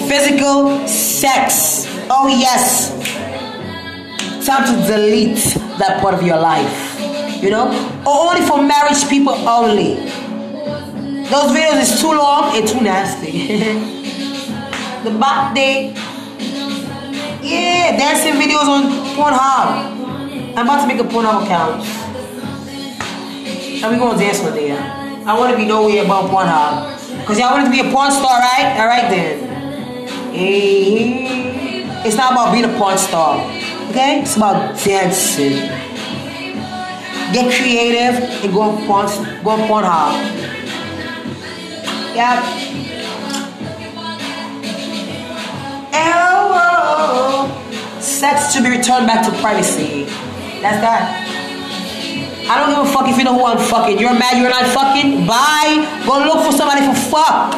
[0.09, 1.85] physical sex.
[2.09, 2.89] Oh, yes.
[4.43, 6.99] Time to delete that part of your life.
[7.43, 7.69] You know?
[8.07, 9.97] Or only for marriage people only.
[11.29, 13.59] Those videos is too long and too nasty.
[15.03, 15.93] the back day.
[17.45, 20.57] Yeah, dancing videos on Pornhub.
[20.57, 21.85] I'm about to make a Pornhub account.
[23.83, 24.71] And we gonna dance one day.
[24.71, 27.25] I wanna be nowhere about Pornhub.
[27.27, 28.79] Cause y'all wanted to be a porn star, right?
[28.79, 30.33] Alright then.
[30.33, 31.85] Hey.
[32.03, 33.37] It's not about being a porn star.
[33.91, 34.21] Okay?
[34.21, 35.69] It's about dancing.
[37.31, 39.05] Get creative and go on porn
[39.43, 40.13] go on Pornhub.
[42.15, 42.65] Yep.
[45.97, 46.24] Oh,
[48.25, 50.05] sex should be returned back to privacy.
[50.59, 51.03] That's that.
[52.49, 53.99] I don't give a fuck if you know who I'm fucking.
[53.99, 55.27] You're mad you're not fucking?
[55.27, 55.85] Bye.
[56.07, 57.53] Go look for somebody for fuck.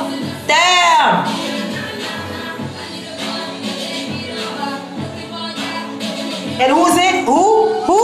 [0.46, 1.24] Damn.
[6.60, 7.24] And who's it?
[7.24, 7.48] Who?
[7.88, 8.00] Who?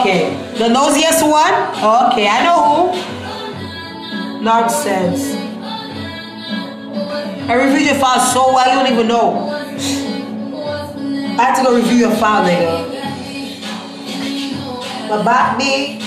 [0.00, 0.34] Okay.
[0.58, 1.54] The nosiest one?
[2.10, 4.42] Okay, I know who.
[4.42, 5.22] Nonsense.
[7.48, 9.60] I reviewed your file so well, you don't even know.
[11.40, 12.44] I had to go review your file.
[15.08, 15.98] But back me.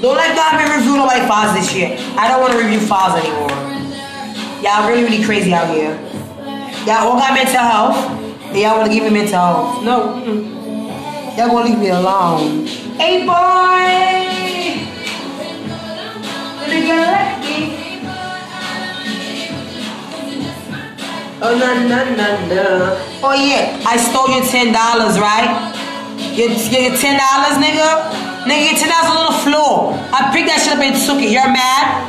[0.00, 1.96] Don't let God be reviewing nobody files this year.
[2.16, 3.50] I don't want to review files anymore.
[4.62, 5.98] Y'all really, really crazy out here.
[6.86, 7.96] Y'all all got mental health.
[8.54, 9.82] Y'all want to give me mental health.
[9.82, 10.22] No.
[11.36, 12.66] Y'all gonna leave me alone.
[12.94, 13.82] Hey boy!
[16.68, 17.81] Let get lucky.
[21.44, 21.58] Oh.
[23.26, 25.50] Oh yeah, I stole your ten dollars, right?
[26.38, 28.46] Your, your ten dollars, nigga?
[28.46, 29.98] Nigga, your ten dollars on the floor.
[30.14, 31.34] I picked that shit up and took it.
[31.34, 32.06] You're mad?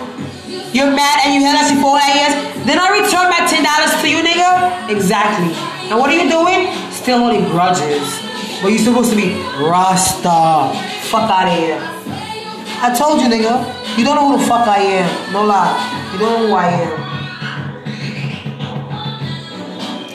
[0.70, 2.34] You're mad and you held us for four years?
[2.70, 4.94] Then I return my ten dollars to you, nigga?
[4.94, 5.50] Exactly.
[5.90, 6.70] And what are you doing?
[6.94, 8.06] Still holding grudges.
[8.62, 10.78] But you're supposed to be Rasta.
[11.10, 11.82] Fuck out of here.
[12.86, 13.66] I told you, nigga.
[13.98, 15.34] You don't know who the fuck I am.
[15.34, 15.74] No lie.
[16.14, 17.13] You don't know who I am.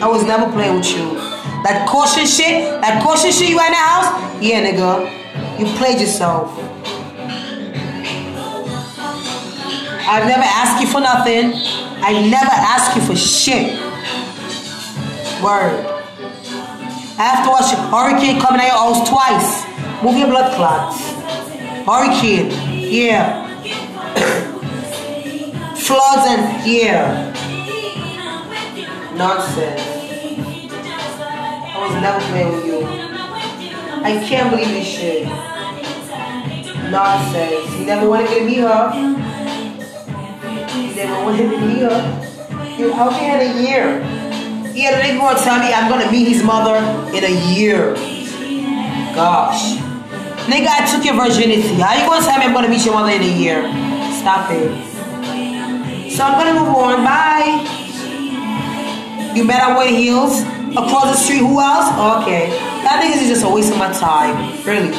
[0.00, 1.14] I was never playing with you.
[1.64, 5.10] That caution shit, that caution shit you had in the house, yeah, nigga.
[5.58, 6.54] You played yourself.
[10.06, 11.52] I've never asked you for nothing.
[12.00, 13.74] I never asked you for shit.
[15.42, 15.84] Word.
[17.18, 19.66] I have to watch hurricane coming at your house twice.
[20.04, 21.10] Move your blood clots.
[21.84, 23.48] Hurricane, yeah.
[25.74, 27.34] Floods and yeah.
[29.18, 29.82] Nonsense.
[30.70, 32.86] I was never playing with you.
[34.04, 35.24] I can't believe this shit.
[36.92, 37.80] Nonsense.
[37.80, 38.92] You never wanted to meet her.
[40.78, 42.76] You never wanted to meet her.
[42.78, 44.00] You out here in a year.
[44.72, 46.76] Yeah, the nigga gonna tell me I'm gonna meet his mother
[47.10, 47.94] in a year.
[49.16, 49.78] Gosh.
[50.46, 51.74] Nigga, I took your virginity.
[51.74, 53.62] How you gonna tell me I'm gonna meet your mother in a year?
[54.14, 54.70] Stop it.
[56.12, 57.02] So I'm gonna move on.
[57.02, 57.87] Bye.
[59.34, 61.38] You bet I wear heels across the street.
[61.38, 61.88] Who else?
[62.22, 62.50] Okay.
[62.82, 64.34] That niggas is just a waste of my time.
[64.64, 64.90] Really.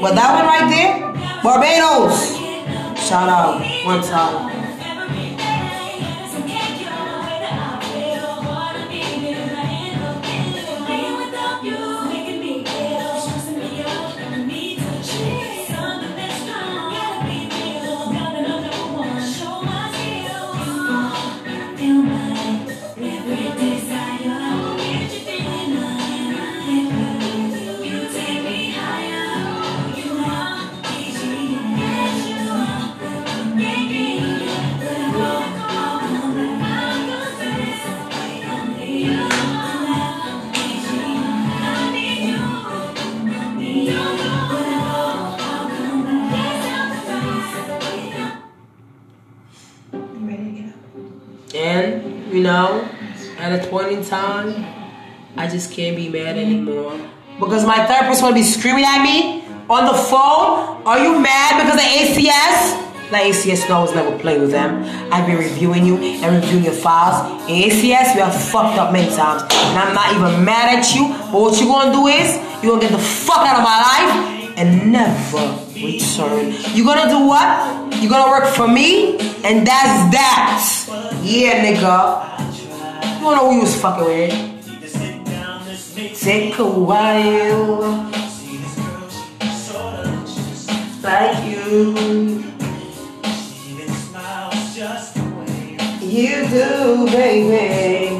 [0.00, 1.08] But that one right there,
[1.42, 2.36] Barbados.
[3.08, 3.60] Shout out.
[3.84, 4.57] One time.
[53.70, 54.64] Point in time,
[55.36, 56.98] I just can't be mad anymore.
[57.38, 60.82] Because my therapist to be screaming at me on the phone.
[60.86, 63.12] Are you mad because of ACS?
[63.12, 64.82] Like ACS knows never play with them.
[65.12, 67.48] I've been reviewing you and reviewing your files.
[67.48, 69.42] In ACS, you have fucked up many times.
[69.42, 71.08] And I'm not even mad at you.
[71.32, 74.58] But what you gonna do is, you're gonna get the fuck out of my life
[74.58, 76.52] and never return.
[76.74, 78.02] You gonna do what?
[78.02, 79.16] You gonna work for me?
[79.44, 81.20] And that's that.
[81.22, 82.47] Yeah, nigga.
[83.18, 84.32] You wanna you was fucking with?
[86.20, 88.10] Take a while.
[91.02, 92.44] Like you.
[96.00, 98.14] You do, baby.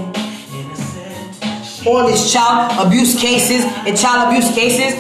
[1.87, 4.95] All these child abuse cases and child abuse cases.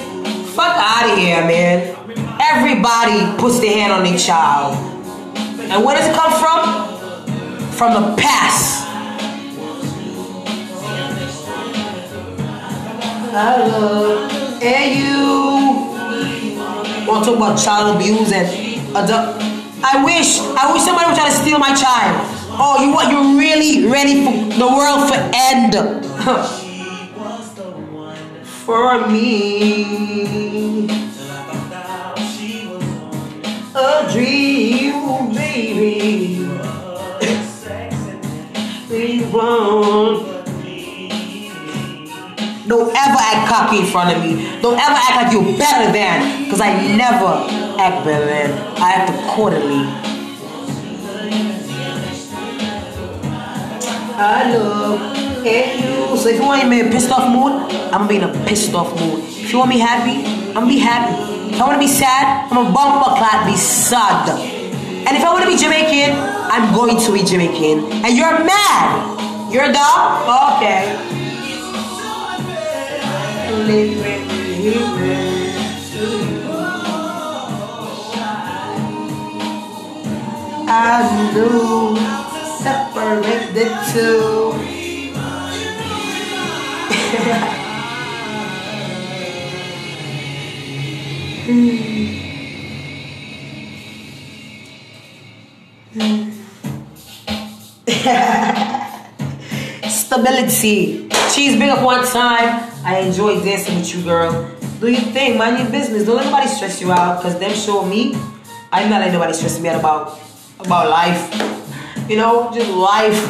[0.54, 1.96] Fuck out of here, man.
[2.40, 4.76] Everybody puts their hand on their child.
[5.58, 6.87] And where does it come from?
[7.72, 8.87] From the past.
[13.34, 14.30] I love
[14.62, 15.86] and you
[17.06, 18.48] want to talk about child abuse and
[18.96, 19.36] adult.
[19.82, 22.26] I wish, I wish somebody would try to steal my child.
[22.60, 23.10] Oh, you what?
[23.12, 25.74] You're really ready for the world to end
[28.64, 30.88] for me.
[33.74, 36.48] A dream, baby.
[38.90, 40.07] we won't.
[42.68, 44.61] Don't ever act cocky in front of me.
[44.61, 46.44] Don't ever act like you're better than.
[46.44, 47.48] Because I never
[47.81, 48.52] act better than.
[48.76, 49.88] I act accordingly.
[54.20, 56.18] I love you.
[56.18, 58.44] So if you want me in a pissed off mood, I'm gonna be in a
[58.44, 59.24] pissed off mood.
[59.24, 61.54] If you want me happy, I'm gonna be happy.
[61.54, 63.16] If I wanna be sad, I'm a bumper
[63.50, 64.28] be sad.
[64.28, 68.04] And if I wanna be Jamaican, I'm going to be Jamaican.
[68.04, 69.50] And you're mad.
[69.50, 70.59] You're a dog?
[70.59, 71.17] Okay.
[73.50, 74.28] With
[74.62, 74.84] you,
[80.68, 81.96] I knew
[82.58, 84.52] separate the two.
[100.08, 101.04] Stability.
[101.34, 102.64] She's been up one time.
[102.82, 104.50] I enjoy dancing with you, girl.
[104.80, 106.06] Do your thing, mind your business.
[106.06, 108.14] Don't let nobody stress you out, cause them show me.
[108.72, 110.18] I'm not letting nobody stress me out about
[110.60, 111.20] about life.
[112.08, 113.20] You know, just life.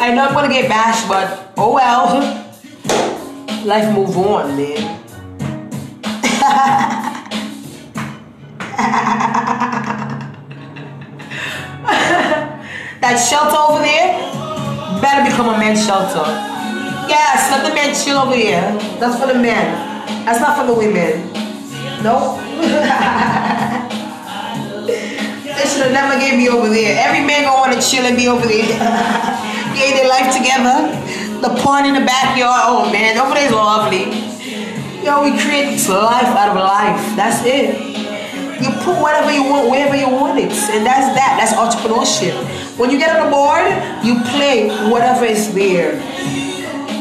[0.00, 2.18] I know I'm gonna get bashed, but oh well.
[3.64, 5.02] Life move on, man.
[13.00, 14.45] that shelter over there
[15.06, 16.26] better become a men's shelter.
[17.06, 18.66] Yes, let the men chill over here.
[18.98, 19.70] That's for the men.
[20.26, 21.30] That's not for the women.
[22.02, 22.42] No.
[25.46, 26.98] they should have never gave me over there.
[27.06, 28.66] Every man gonna wanna chill and be over there.
[29.78, 30.90] Get their life together.
[31.38, 32.66] The pond in the backyard.
[32.66, 34.10] Oh man, over there's lovely.
[35.06, 36.98] Yo, we create life out of life.
[37.14, 38.05] That's it.
[38.60, 40.52] You put whatever you want wherever you want it.
[40.72, 41.36] And that's that.
[41.38, 42.34] That's entrepreneurship.
[42.78, 43.68] When you get on the board,
[44.04, 46.00] you play whatever is there.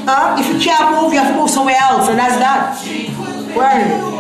[0.08, 2.10] Uh, if you can't move, you have to move somewhere else.
[2.10, 2.76] And that's that.
[3.56, 4.16] Word.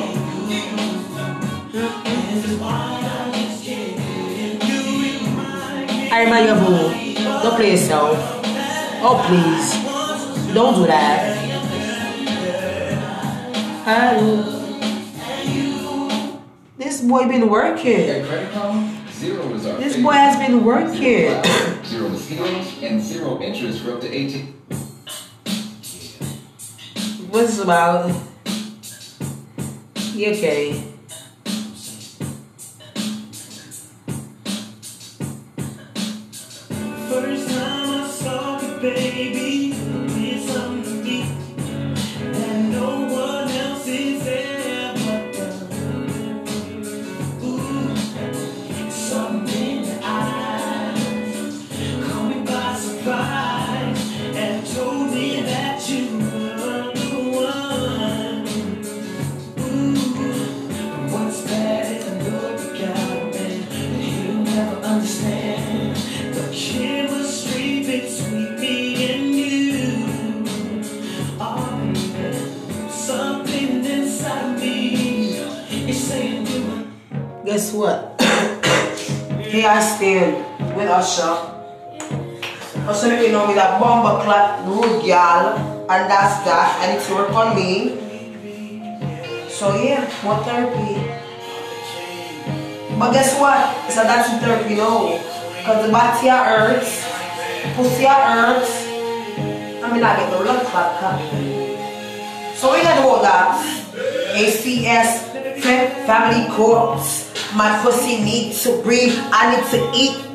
[6.12, 7.14] I remind you of who?
[7.44, 8.18] Don't play yourself.
[9.04, 10.54] Oh, please.
[10.54, 11.36] Don't do that.
[13.84, 14.65] Hello.
[16.86, 18.08] This boy been working.
[18.12, 20.04] At Credit Karma, zero is our This favorite.
[20.04, 21.84] boy has been working.
[21.84, 24.54] Zero mosquitoes and zero interest for up to 18.
[27.32, 28.12] What's about?
[30.14, 30.84] You okay?
[37.10, 39.55] First time I saw you, baby,
[77.76, 78.16] what?
[79.44, 80.44] Here I stand
[80.76, 81.52] with Usher.
[82.86, 85.58] Let me know me that bomber clock rude girl
[85.90, 86.80] and that's that.
[86.82, 88.00] and it's work on me.
[89.50, 91.02] So yeah, more therapy.
[92.98, 93.76] But guess what?
[93.88, 95.20] It's a dancing therapy, no.
[95.66, 97.04] Cause the body hurts,
[97.76, 98.72] pussy hurts.
[99.84, 101.20] I mean I get the blood clot cut.
[102.56, 103.60] So we got all that.
[104.36, 107.32] ACS, family courts.
[107.54, 109.18] My pussy needs to breathe.
[109.32, 110.26] I need to eat.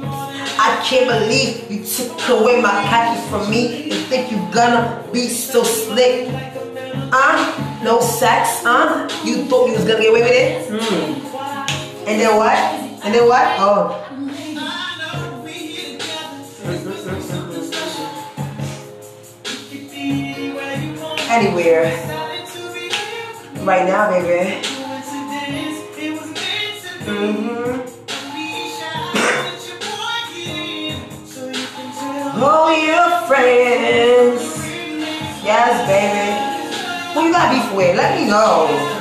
[0.59, 3.85] I can't believe you took away my khaki from me.
[3.85, 6.29] You think you're gonna be so slick?
[7.13, 7.83] Huh?
[7.83, 8.63] No sex?
[8.63, 9.09] Huh?
[9.25, 10.69] You thought you was gonna get away with it?
[10.69, 12.07] Hmm.
[12.09, 12.57] And then what?
[13.05, 13.47] And then what?
[13.59, 14.07] Oh.
[21.31, 21.85] Anywhere.
[23.65, 24.80] Right now, baby.
[32.43, 34.43] Oh, your friends.
[35.45, 37.13] Yes, baby.
[37.13, 37.97] Who you got beef with?
[37.97, 39.00] Let me know.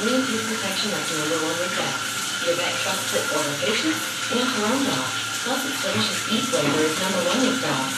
[0.00, 1.96] Phase, wound protection that's number one with vet.
[2.46, 4.00] Your vet trusts it for patients
[4.32, 5.08] and her own dog.
[5.44, 7.96] Plus, its delicious beef flavor is number one with dogs.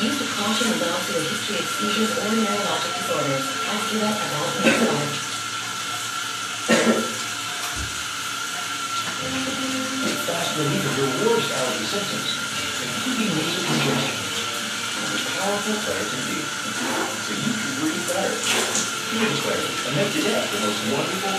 [0.00, 3.44] Use the caution and also a history of seizures or neurologic disorders.
[3.68, 5.20] Ask your vet about neurology.
[10.28, 12.30] Fast relief of your worst allergy symptoms,
[12.84, 14.16] including nasal congestion.
[15.08, 16.44] It's powerful Claritin D.
[16.44, 18.34] So you can breathe better.
[18.34, 21.38] Here's Claritin, and make your day the most wonderful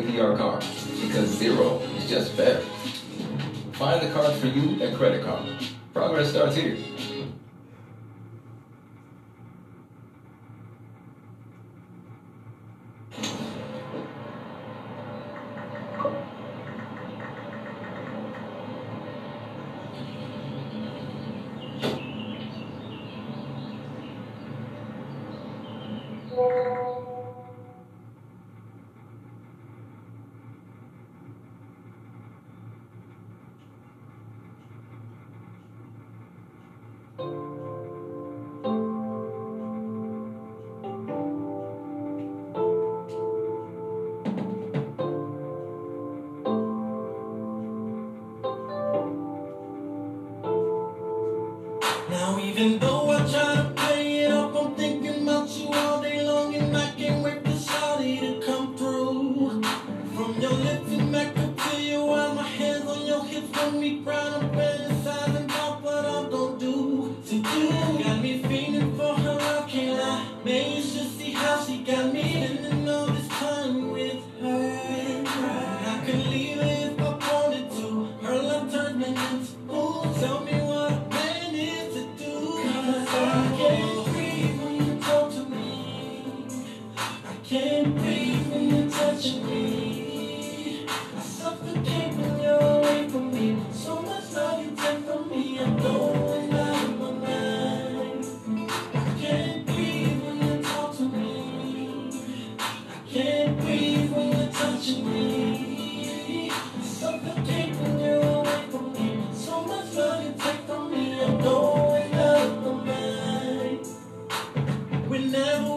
[0.00, 0.64] APR card
[1.00, 2.60] because zero is just better.
[3.72, 5.58] Find the card for you at Credit Karma.
[5.92, 6.76] Progress starts here.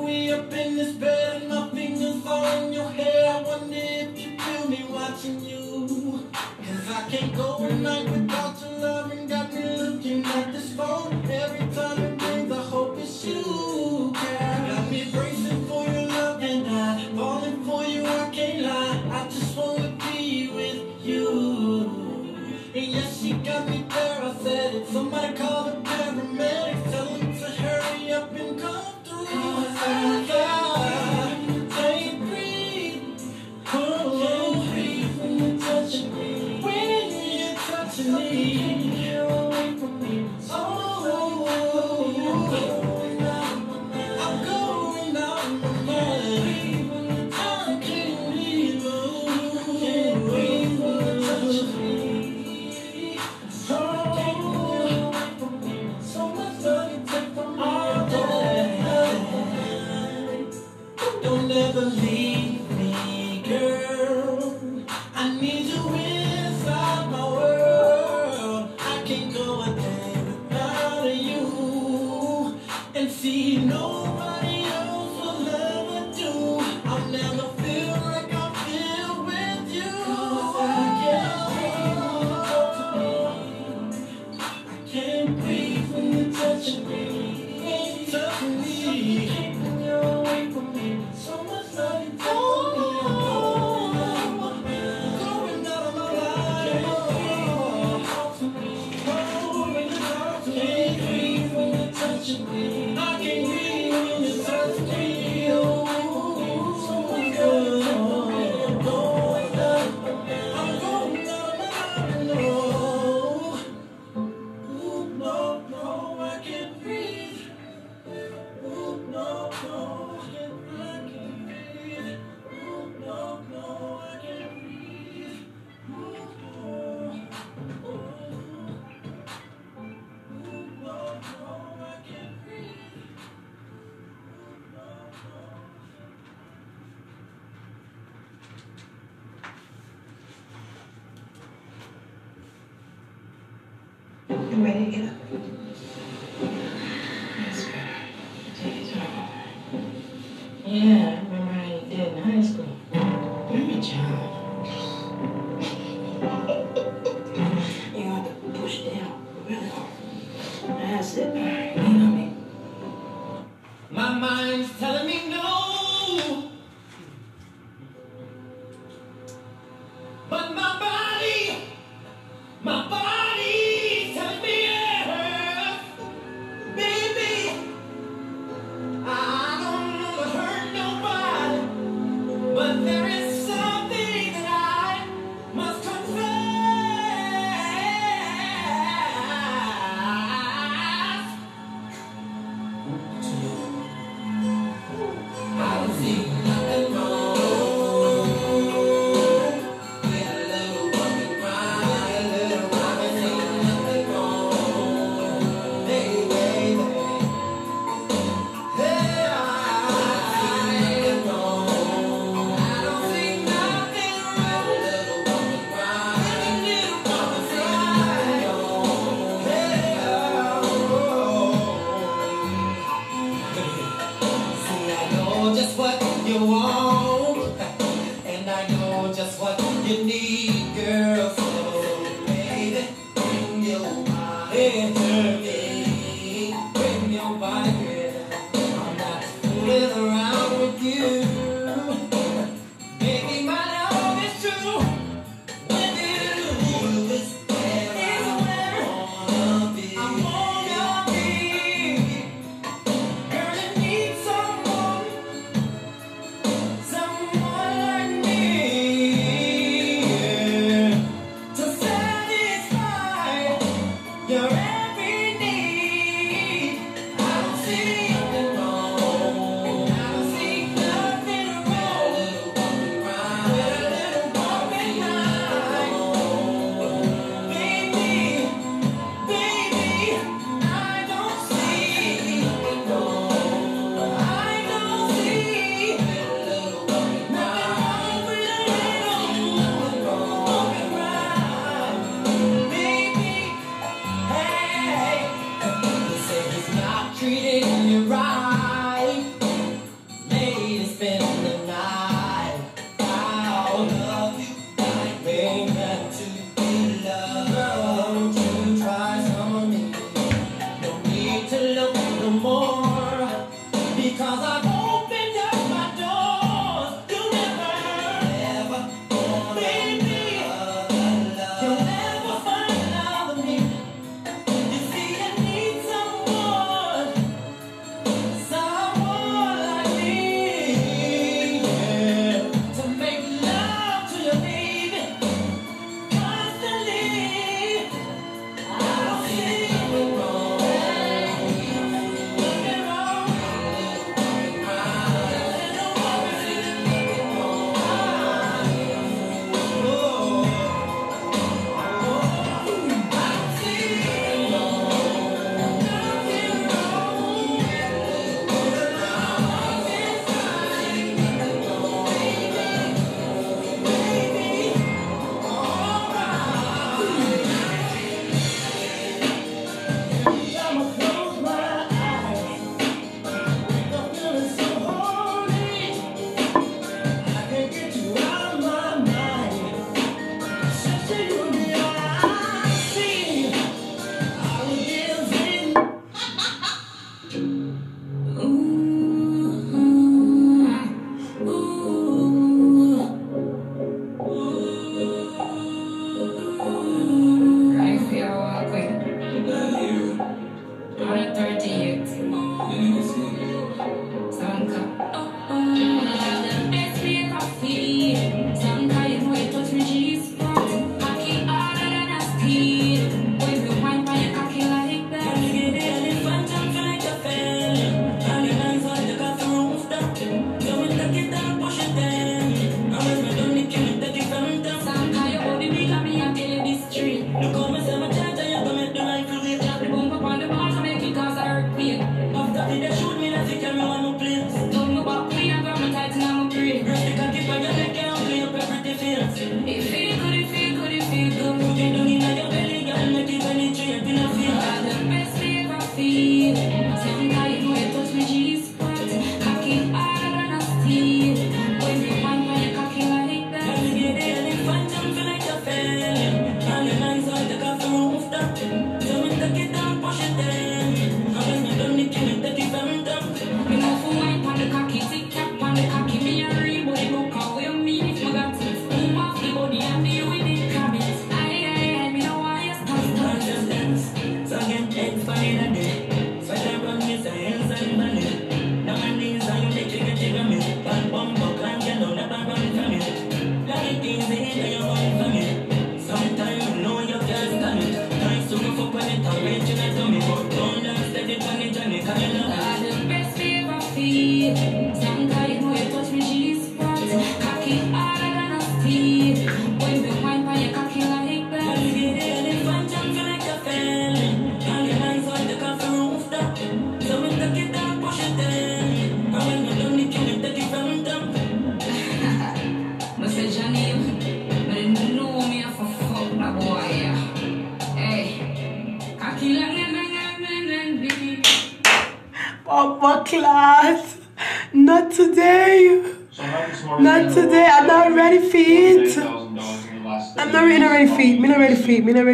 [0.09, 3.35] me up in this bed and my fingers on your hair.
[3.35, 6.27] I wonder if you feel me watching you.
[6.65, 10.73] Cause I can't go a night without your love and got me looking at this
[10.73, 11.18] phone.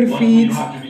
[0.09, 0.33] For it.
[0.33, 0.84] I'm not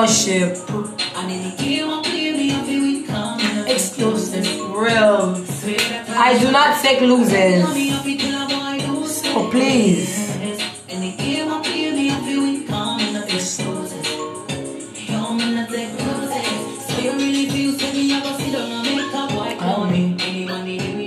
[0.00, 0.56] Entrepreneurship.
[3.68, 4.46] Exclusive.
[4.70, 5.36] Real.
[6.16, 7.64] I do not take losers.
[9.32, 10.30] Oh, please.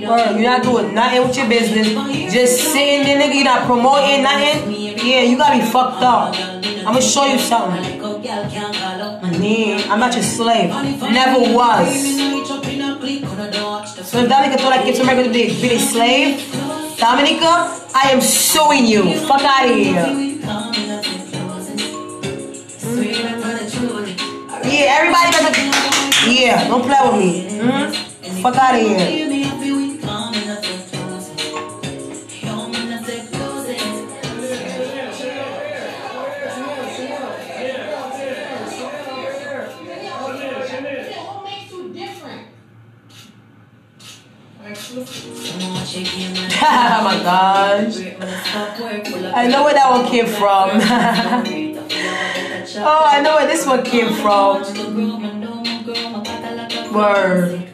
[0.06, 2.32] You're not doing nothing with your business.
[2.32, 3.34] Just sitting there, nigga.
[3.34, 4.70] You're not promoting nothing.
[4.70, 6.34] Yeah, you gotta be fucked up.
[6.36, 7.93] I'm gonna show you something.
[9.46, 10.70] I'm not your slave.
[11.00, 11.88] Never was.
[14.08, 16.50] So if nigga thought I get to America to be, a slave,
[16.96, 19.14] Dominica, I am suing you.
[19.26, 19.92] Fuck out of here.
[24.64, 25.52] Yeah, everybody better.
[26.30, 27.30] Yeah, don't play with me.
[27.60, 28.40] Mhm.
[28.42, 29.43] Fuck out of here.
[46.66, 47.98] oh my gosh.
[49.34, 50.70] I know where that one came from.
[52.82, 54.62] oh, I know where this one came from.
[56.94, 57.68] Word.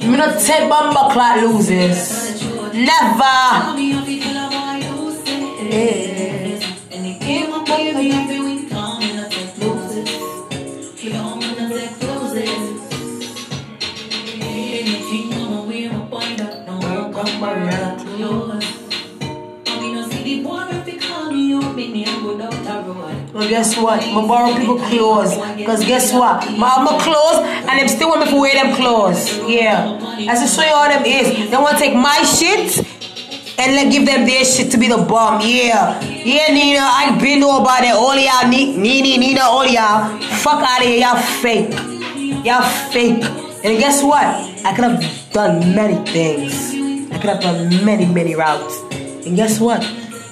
[0.00, 2.40] Me not take bomber clot losers.
[2.72, 4.09] Never.
[23.32, 24.02] Well, guess what?
[24.02, 25.36] I borrow people clothes.
[25.56, 26.50] Because guess what?
[26.58, 29.38] My, my clothes and them still want me to wear them clothes.
[29.48, 30.26] Yeah.
[30.28, 31.50] As to show you how them is.
[31.50, 32.99] They want to take my shit
[33.60, 35.40] and let give them their shit to be the bomb.
[35.42, 36.00] Yeah.
[36.00, 37.94] Yeah, Nina, I been know about that.
[37.94, 40.18] All y'all, Ni- Nini, Nina, all y'all.
[40.40, 41.70] Fuck out of here, y'all fake.
[42.44, 43.22] Y'all fake.
[43.62, 44.24] And guess what?
[44.64, 46.72] I could have done many things.
[47.12, 48.80] I could have done many, many routes.
[49.26, 49.84] And guess what?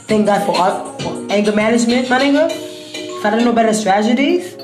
[0.09, 2.49] Thank God for, art, for anger management, my nigga.
[2.51, 4.57] If I didn't know better strategies,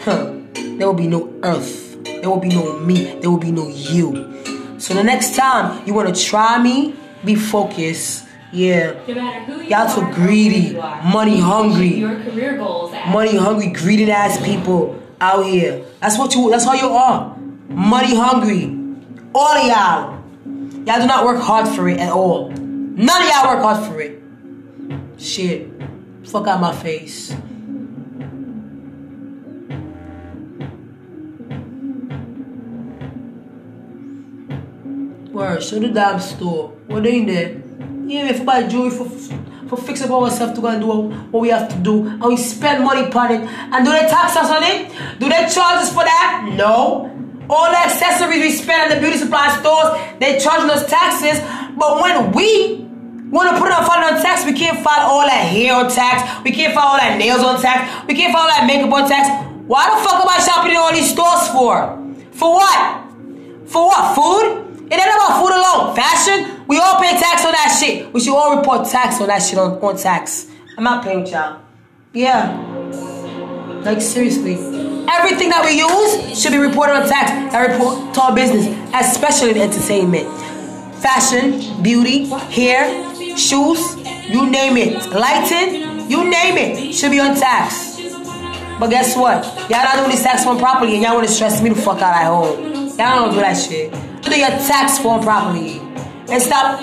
[0.00, 0.34] huh,
[0.76, 2.02] there will be no earth.
[2.04, 3.18] There will be no me.
[3.20, 4.34] There will be no you.
[4.78, 6.94] So the next time you want to try me,
[7.24, 8.26] be focused.
[8.52, 8.94] Yeah.
[9.08, 13.68] No matter who you Y'all too greedy, money hungry, Your career goals at money hungry,
[13.68, 15.84] greedy ass people out here.
[16.00, 16.50] That's what you.
[16.50, 17.36] That's how you are.
[17.68, 18.64] Money hungry.
[19.34, 20.14] All of y'all.
[20.86, 22.50] Y'all do not work hard for it at all.
[22.50, 24.22] None of y'all work hard for it.
[25.18, 25.70] Shit.
[26.24, 27.34] Fuck out my face.
[35.34, 36.68] Word, show the damn store.
[36.86, 37.60] What in there?
[38.06, 39.10] Yeah, if buy jewelry for
[39.66, 42.36] for fix up ourselves to go and do what we have to do, and we
[42.36, 43.40] spend money upon it.
[43.42, 44.92] And do they tax us on it?
[45.18, 46.54] Do they charge us for that?
[46.54, 47.10] No.
[47.50, 51.40] All the accessories we spend at the beauty supply stores, they charging us taxes.
[51.76, 52.86] But when we
[53.34, 55.90] want to put our on file on tax, we can't file all that hair on
[55.90, 56.44] tax.
[56.44, 58.06] We can't file all that nails on tax.
[58.06, 59.26] We can't file all that makeup on tax.
[59.66, 61.90] Why the fuck am I shopping in all these stores for?
[62.30, 63.02] For what?
[63.66, 64.14] For what?
[64.14, 64.63] Food?
[64.94, 65.96] It ain't about food alone.
[65.96, 66.64] Fashion?
[66.68, 68.12] We all pay tax on that shit.
[68.12, 70.46] We should all report tax on that shit on, on tax.
[70.78, 71.60] I'm not paying y'all.
[72.12, 72.56] Yeah.
[73.84, 74.54] Like seriously.
[74.54, 77.30] Everything that we use should be reported on tax.
[77.52, 80.28] That report to our business, especially in entertainment.
[81.02, 82.86] Fashion, beauty, hair,
[83.36, 83.96] shoes,
[84.30, 85.10] you name it.
[85.10, 86.94] Lighting, you name it.
[86.94, 88.00] Should be on tax.
[88.78, 89.44] But guess what?
[89.68, 92.00] Y'all not doing this tax form properly and y'all want to stress me the fuck
[92.00, 92.74] out at home.
[92.96, 93.92] Y'all don't do that shit.
[94.34, 95.78] Do your tax form properly.
[96.28, 96.80] And stop,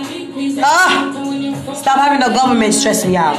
[0.63, 3.35] ah, stop having the government stressing y'all.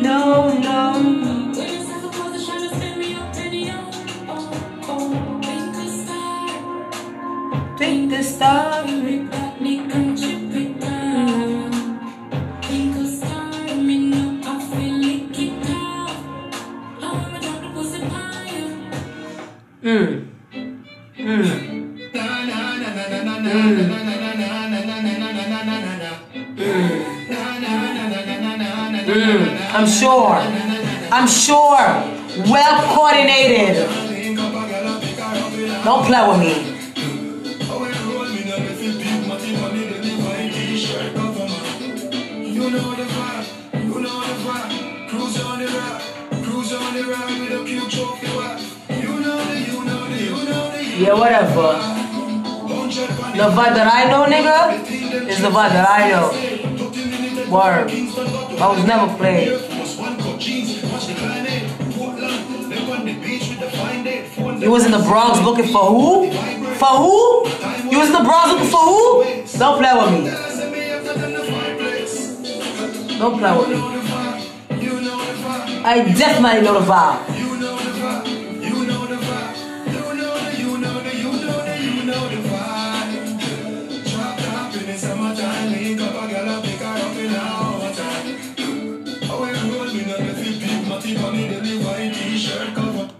[0.00, 1.52] No, no.
[7.76, 8.80] Think the star.
[19.82, 20.28] Mm.
[21.16, 21.70] Mm.
[29.06, 29.60] Mm.
[29.72, 30.36] I'm sure.
[31.10, 31.78] I'm sure.
[32.52, 33.88] Well coordinated.
[35.82, 36.69] Don't play with me.
[51.10, 51.74] Yeah, whatever.
[53.34, 54.78] The vibe that I know, nigga,
[55.28, 56.30] is the vibe that I know.
[57.50, 57.90] Word.
[58.60, 59.48] I was never played.
[64.62, 66.30] You was in the Bronx looking for who?
[66.78, 67.48] For who?
[67.90, 69.24] You was in the Bronx looking for who?
[69.58, 70.30] Don't play with me.
[73.18, 73.76] Don't play with me.
[75.82, 77.39] I definitely know the vibe.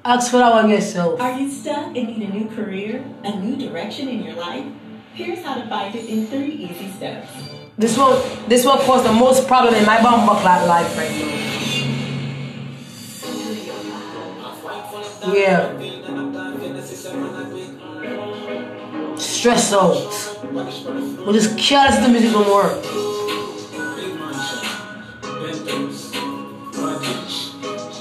[0.04, 1.20] Ask for that one yourself.
[1.20, 4.64] Are you stuck and need a new career, a new direction in your life?
[5.12, 7.28] Here's how to find it in three easy steps.
[7.76, 8.16] This will
[8.48, 11.50] this will cause the most problem in my bum buckler life right now.
[15.34, 15.76] Yeah.
[19.16, 19.96] Stress out.
[21.26, 22.80] We just careless the music don't work.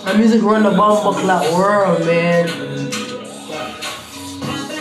[0.10, 2.48] My music run the bum buckler world, man.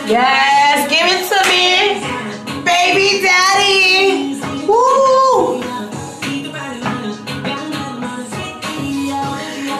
[0.09, 2.01] Yes, give it to me,
[2.65, 4.41] baby daddy.
[4.65, 5.61] Woo!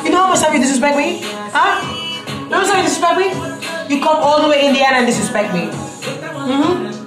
[0.03, 1.21] You know how much time you disrespect me?
[1.23, 1.81] Huh?
[2.27, 3.95] You know how much time you disrespect me?
[3.95, 5.61] You come all the way in the Indiana and disrespect me.
[5.71, 6.98] Mm-hmm.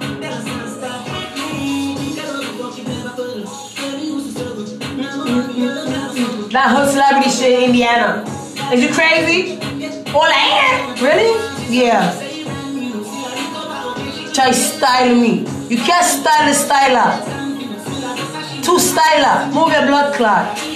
[6.53, 8.23] That whole celebrity shit in Indiana.
[8.71, 9.57] Is you crazy?
[10.13, 10.99] All that?
[11.01, 11.33] Really?
[11.75, 12.13] Yeah.
[14.33, 15.39] Try styling me.
[15.67, 17.25] You can't style a styler.
[18.63, 19.51] Two styler.
[19.51, 20.72] Move your blood clot.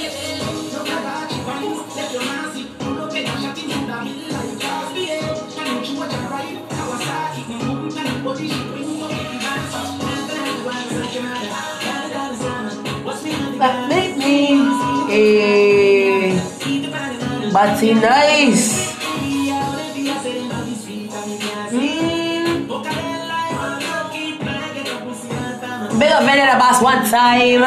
[17.58, 18.94] Nice.
[21.72, 22.68] Mm.
[25.98, 27.64] Big up Vanilla Boss one time.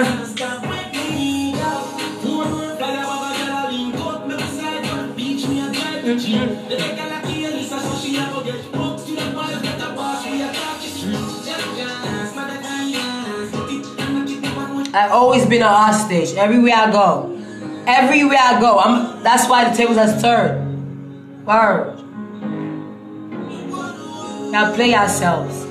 [14.95, 16.35] I've always been a hostage.
[16.37, 17.40] Everywhere I go.
[17.87, 18.79] Everywhere I go.
[18.79, 21.47] I'm that's why the tables has turned.
[21.47, 21.97] Word.
[24.51, 25.65] Now play yourselves.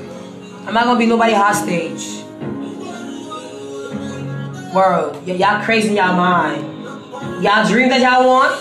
[0.65, 2.23] I'm not gonna be nobody hostage.
[4.73, 5.27] World.
[5.27, 7.43] Y'all crazy in y'all mind.
[7.43, 8.55] Y'all dream that y'all want?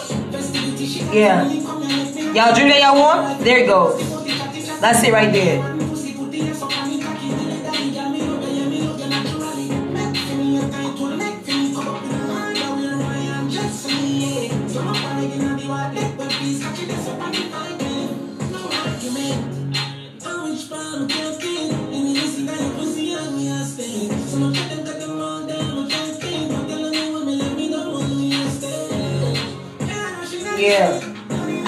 [1.13, 1.47] Yeah.
[1.49, 3.45] Y'all dream that y'all want?
[3.45, 4.01] There it goes.
[4.81, 5.59] That's it right there.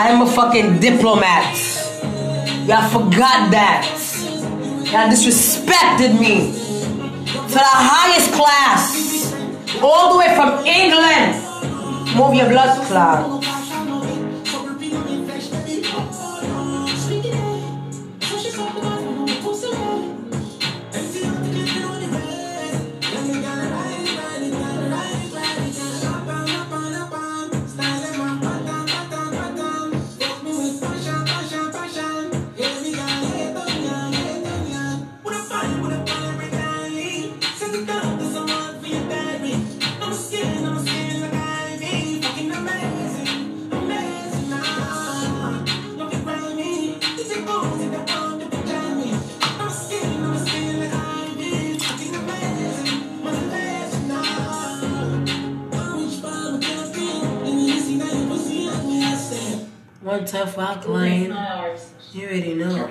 [0.02, 1.54] I'm a fucking diplomat.
[2.66, 3.84] Y'all forgot that.
[4.90, 6.52] Y'all disrespected me
[7.26, 9.34] to the highest class.
[9.82, 11.36] All the way from England.
[12.16, 13.39] Move your blood clot.
[60.10, 61.30] One time for alkaline.
[62.12, 62.88] You already know.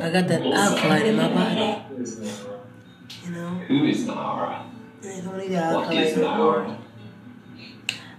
[0.00, 1.84] I got that alkaline in my body.
[3.26, 3.48] You know?
[3.68, 4.64] Who is Nara?
[5.04, 6.78] I don't need that What alkaline anymore.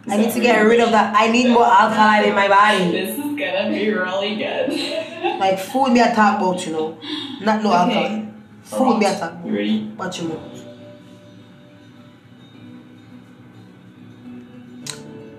[0.08, 1.16] I need to get rid of that.
[1.18, 2.92] I need more alkaline in my body.
[2.92, 4.70] This is gonna be really good.
[5.40, 7.00] Like food me I talk about, you know.
[7.42, 7.96] Not no Okay.
[7.96, 8.44] alkaline.
[8.62, 9.46] Food me I talk about.
[9.48, 9.88] You ready?
[9.98, 10.42] What you know?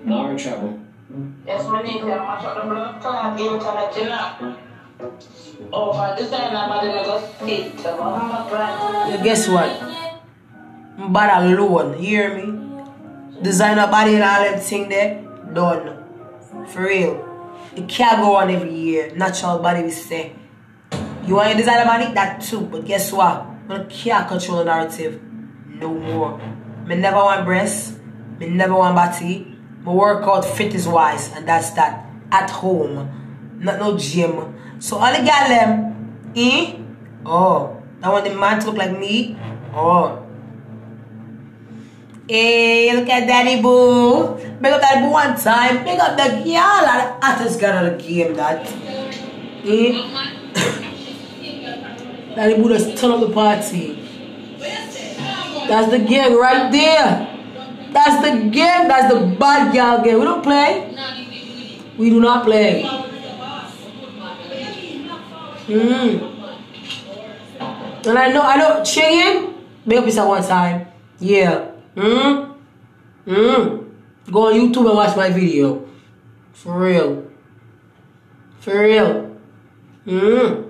[0.03, 0.79] Nara travel.
[1.45, 4.55] Yes, my name is Mash up the blood clot internet, you know.
[6.15, 7.85] This time, I'm going to sit.
[7.87, 9.11] I'm not trying.
[9.11, 9.69] Yeah, guess what?
[10.99, 11.93] I'm bad alone.
[11.93, 13.41] You hear me?
[13.41, 15.23] Designer body and all them thing there.
[15.51, 16.03] Done.
[16.67, 17.25] For real.
[17.75, 19.11] It can't go on every year.
[19.15, 20.33] Natural body we say.
[21.25, 22.13] You want your designer body?
[22.13, 22.61] That too.
[22.61, 23.47] But guess what?
[23.69, 25.21] I can't control the narrative.
[25.67, 26.39] No more.
[26.85, 27.97] Me never want breasts.
[28.37, 29.55] Me never want body.
[29.89, 31.31] My workout fitness wise.
[31.33, 32.05] And that's that.
[32.31, 33.09] At home.
[33.57, 34.53] Not no gym.
[34.77, 36.75] So all the gal them, eh?
[37.25, 39.35] Oh, that want the man to look like me?
[39.73, 40.23] Oh.
[42.29, 44.35] Hey, look at Daddy Boo.
[44.61, 45.83] Big up Daddy Boo one time.
[45.83, 46.45] Big up the girl.
[46.45, 48.71] The hottest girl of the game, that.
[49.65, 49.91] Eh?
[52.35, 54.05] Daddy Boo just turn up the party.
[54.59, 57.38] That's the gig right there.
[57.91, 58.87] That's the game.
[58.87, 60.19] That's the bad girl game.
[60.19, 60.95] We don't play.
[61.97, 62.83] We do not play.
[65.67, 66.35] Mm.
[68.07, 69.53] And I know, I know, Chingin,
[69.85, 70.87] make up yourself one time.
[71.19, 71.71] Yeah.
[71.95, 72.55] Mm.
[73.27, 73.89] Mm.
[74.31, 75.87] Go on YouTube and watch my video.
[76.53, 77.27] For real.
[78.59, 79.35] For real.
[80.07, 80.68] Mm.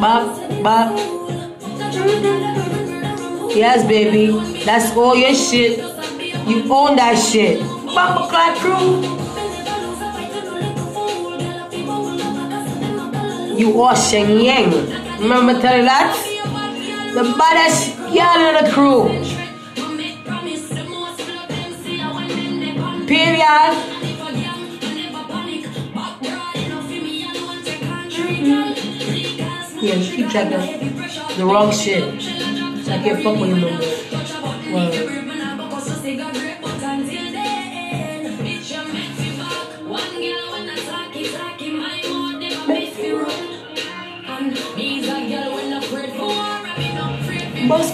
[0.00, 0.98] Bop, bop.
[3.56, 4.26] Yes, baby.
[4.64, 5.78] That's all your shit.
[6.46, 7.60] You own that shit.
[7.94, 9.00] Bumper Clyde crew.
[13.56, 14.70] You are Sheng Yang.
[15.20, 16.14] Remember tell that?
[17.14, 19.08] The baddest girl in the crew.
[23.06, 24.07] Period.
[28.48, 32.02] Yeah, just keep of the wrong shit.
[32.88, 33.80] I can't fuck with him no more.
[34.72, 35.18] Word.
[47.68, 47.88] What's?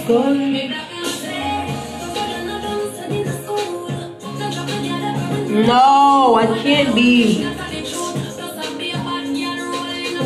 [5.65, 7.64] No, I can't be.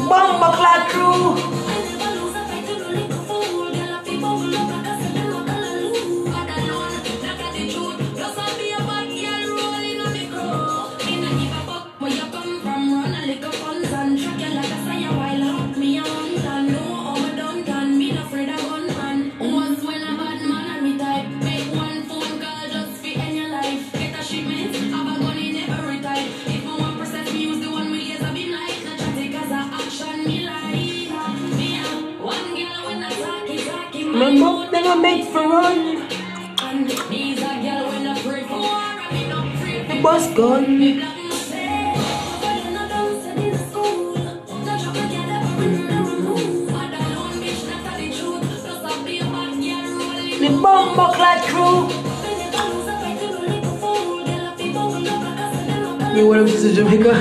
[0.10, 1.49] Bomba Clock Crew.
[40.40, 40.80] Gone.
[50.40, 51.90] The bomber clad crew.
[56.18, 57.14] You want to visit Jamaica?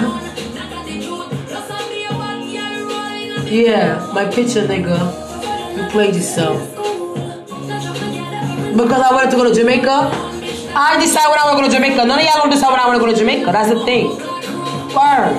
[3.51, 5.77] Yeah, my picture, nigga.
[5.77, 6.61] You played yourself.
[8.77, 10.28] Because I wanted to go to Jamaica,
[10.81, 12.07] I decide when I want to go to Jamaica.
[12.07, 13.51] None of y'all don't decide when I want to go to Jamaica.
[13.51, 14.11] That's the thing.
[14.95, 15.35] Word.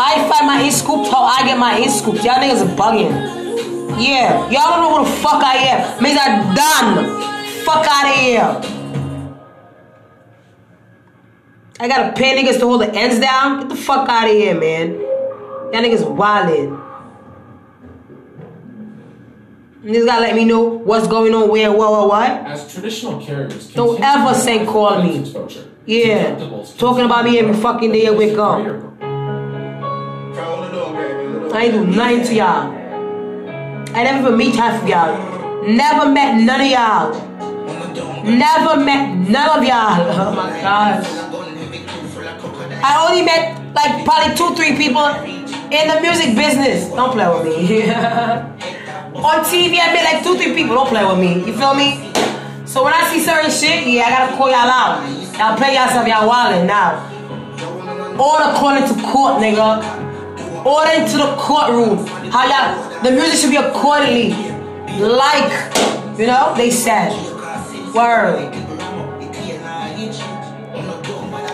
[0.00, 2.24] I find my in scoops how I get my in scoops.
[2.24, 3.12] Y'all niggas are bugging.
[4.00, 6.02] Yeah, y'all don't know who the fuck I am.
[6.02, 7.20] Means I done.
[7.64, 8.78] Fuck out of here.
[11.80, 13.60] I gotta pay niggas to hold the ends down.
[13.60, 14.94] Get the fuck out of here, man.
[14.94, 16.87] Y'all niggas wildin'.
[19.88, 22.30] Niggas gotta let me know what's going on, where, what, what, what.
[22.30, 25.20] As traditional carriers, Don't ever to say call me.
[25.20, 25.64] exposure.
[25.86, 26.36] Yeah.
[26.36, 28.58] Deductibles Talking about me every fucking day I wake up.
[31.54, 32.70] I ain't do nothing to y'all.
[33.96, 35.66] I never even meet half of y'all.
[35.66, 37.12] Never met none of y'all.
[38.24, 40.04] Never met none of y'all.
[40.28, 41.06] Oh my gosh.
[42.84, 46.90] I only met like probably two, three people in the music business.
[46.90, 48.84] Don't play with me.
[49.18, 50.76] On TV, I met like two, three people.
[50.76, 51.44] Don't play with me.
[51.44, 52.12] You feel me?
[52.64, 55.02] So when I see certain shit, yeah, I gotta call y'all out.
[55.36, 57.02] Y'all play yourself, y'all wildin' now.
[58.14, 59.82] Order calling to court, nigga.
[60.64, 62.06] Order into the courtroom.
[62.30, 64.30] How y'all, the music should be accordingly.
[65.02, 65.50] Like,
[66.16, 67.10] you know, they said.
[67.92, 68.54] Word.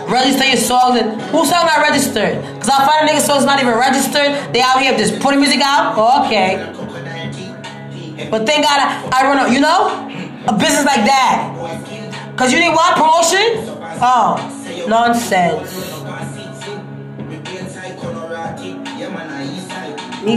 [0.07, 2.43] Register your songs and whose song not registered?
[2.61, 4.53] Cause I find a nigga song's not even registered.
[4.53, 5.97] They out here just putting music out.
[6.27, 6.84] Okay.
[8.31, 10.07] But thank God I, I run a, you know,
[10.47, 11.51] a business like that.
[12.37, 13.75] Cause you need what promotion?
[14.01, 14.35] Oh,
[14.87, 15.69] nonsense.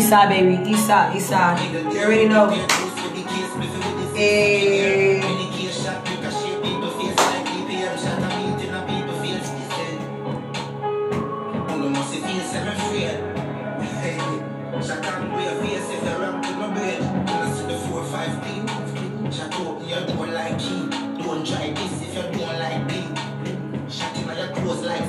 [0.09, 0.71] Side, baby.
[0.71, 1.15] East side.
[1.93, 2.51] You already know.
[4.15, 5.58] Hey.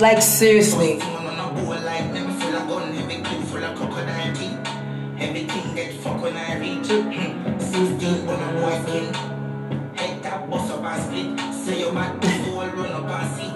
[0.00, 1.00] Like seriously.
[5.20, 7.60] Everything get fuck when I reach it.
[7.60, 9.14] 16 on a boy skin.
[9.96, 11.54] Head tap bust up and split.
[11.54, 13.50] Say your man full run up and see.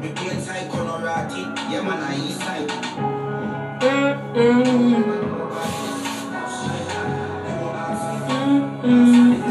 [0.00, 1.42] Me brain side corner ratty.
[1.70, 2.70] Yeah man I east side.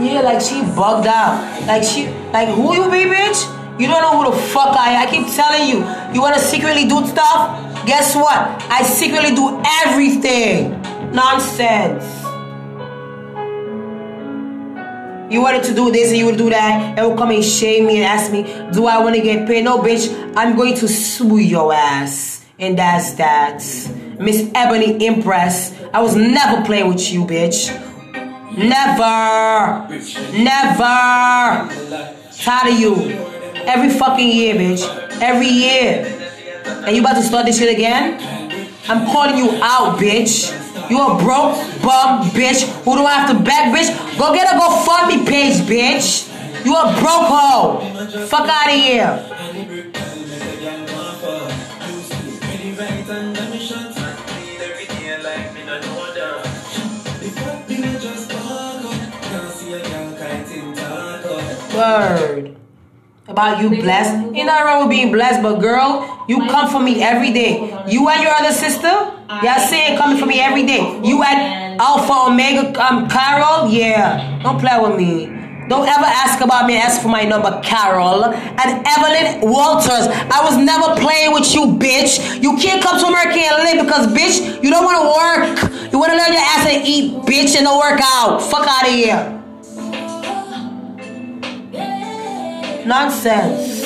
[0.02, 1.68] Yeah, like she bugged out.
[1.68, 3.80] Like she, like who you be, bitch?
[3.80, 5.07] You don't know who the fuck I am.
[5.07, 5.97] I keep telling you.
[6.18, 7.85] You wanna secretly do stuff?
[7.85, 8.39] Guess what?
[8.72, 10.72] I secretly do everything.
[11.11, 12.03] Nonsense.
[15.31, 17.85] You wanted to do this and you would do that, and will come and shame
[17.85, 18.41] me and ask me,
[18.73, 19.64] do I want to get paid?
[19.64, 22.44] No, bitch, I'm going to sue your ass.
[22.57, 23.57] And that's that.
[24.19, 25.72] Miss Ebony Impress.
[25.94, 27.69] I was never playing with you, bitch.
[28.57, 29.88] Never.
[30.35, 30.84] Never.
[32.41, 33.36] Tired of you.
[33.68, 34.81] Every fucking year, bitch.
[35.22, 36.06] Every year.
[36.85, 38.15] And you about to start this shit again?
[38.88, 40.56] I'm calling you out, bitch.
[40.89, 44.18] You a broke bum bitch who do I have to beg, bitch.
[44.18, 46.27] Go get a GoFundMe page, bitch.
[46.64, 47.80] You a broke hoe.
[48.27, 49.34] Fuck out of here.
[61.76, 62.57] Word.
[63.38, 64.34] About you blessed.
[64.34, 67.69] Ain't nothing wrong with being blessed, but girl, you come for me every day.
[67.88, 70.81] You and your other sister, y'all saying coming for me every day.
[71.05, 74.41] You and Alpha Omega um Carol, yeah.
[74.41, 75.27] Don't play with me.
[75.69, 78.26] Don't ever ask about me, ask for my number, Carol.
[78.26, 80.09] And Evelyn Walters.
[80.34, 82.41] I was never playing with you, bitch.
[82.41, 85.91] You can't come to America and live because, bitch, you don't want to work.
[85.93, 88.41] You want to learn your ass and eat, bitch, and don't work out.
[88.41, 89.36] Fuck out of here.
[92.88, 93.84] Nonsense.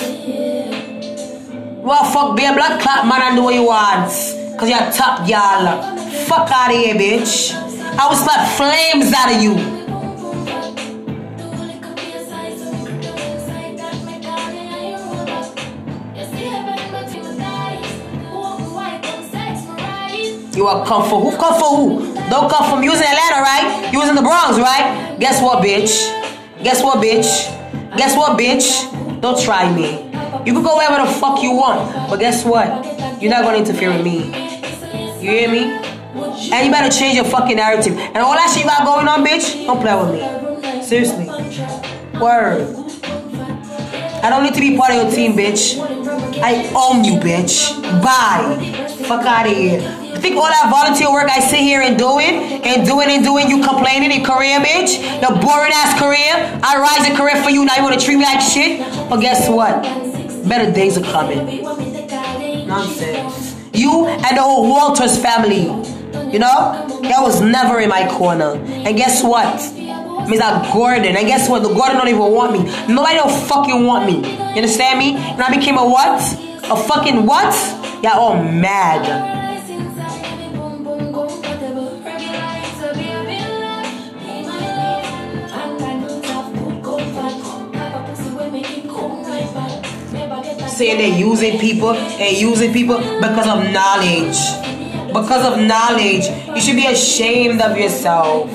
[1.81, 4.11] Well, fuck, be a blood clot man and do what you want.
[4.59, 5.97] Cause you're top y'all.
[6.27, 7.51] Fuck out of here, bitch.
[7.97, 9.81] I will slap flames out of you.
[20.55, 21.35] You are come for who?
[21.37, 22.13] Come for who?
[22.29, 23.89] Don't come from using Atlanta, right?
[23.91, 25.17] You the Bronx, right?
[25.19, 25.89] Guess what, bitch?
[26.63, 27.60] Guess what, bitch?
[27.97, 29.22] Guess what, bitch?
[29.22, 30.05] Don't try me.
[30.45, 32.68] You can go wherever the fuck you want, but guess what?
[33.22, 34.26] You're not gonna interfere with me.
[35.22, 35.63] You hear me?
[36.53, 37.97] And you better change your fucking narrative.
[37.97, 40.81] And all that shit you got going on, bitch, don't play with me.
[40.84, 41.26] Seriously.
[42.19, 42.76] Word.
[44.23, 45.77] I don't need to be part of your team, bitch.
[46.41, 47.81] I own you, bitch.
[48.01, 48.88] Bye.
[49.05, 50.00] Fuck out of here.
[50.22, 53.64] Think all that volunteer work I sit here and doing and doing and doing, you
[53.64, 55.02] complaining in career, bitch?
[55.19, 56.60] Your boring ass career.
[56.61, 57.65] I rise a career for you.
[57.65, 58.80] Now you wanna treat me like shit?
[59.10, 59.81] But guess what?
[60.48, 61.64] Better days are coming.
[62.68, 63.56] Nonsense.
[63.73, 65.64] You and the whole Walters family.
[66.31, 66.99] You know?
[67.02, 68.53] That was never in my corner.
[68.53, 69.57] And guess what?
[70.38, 71.18] That Gordon.
[71.18, 71.64] And guess what?
[71.64, 72.60] The Gordon don't even want me.
[72.88, 74.18] Nobody don't fucking want me.
[74.18, 75.15] You understand me?
[75.15, 76.22] And I became a what?
[76.69, 77.53] A fucking what?
[78.03, 79.40] Yeah, all mad.
[90.72, 94.39] Saying they're using people and using people because of knowledge.
[95.14, 96.26] Because of knowledge.
[96.56, 98.52] You should be ashamed of yourself.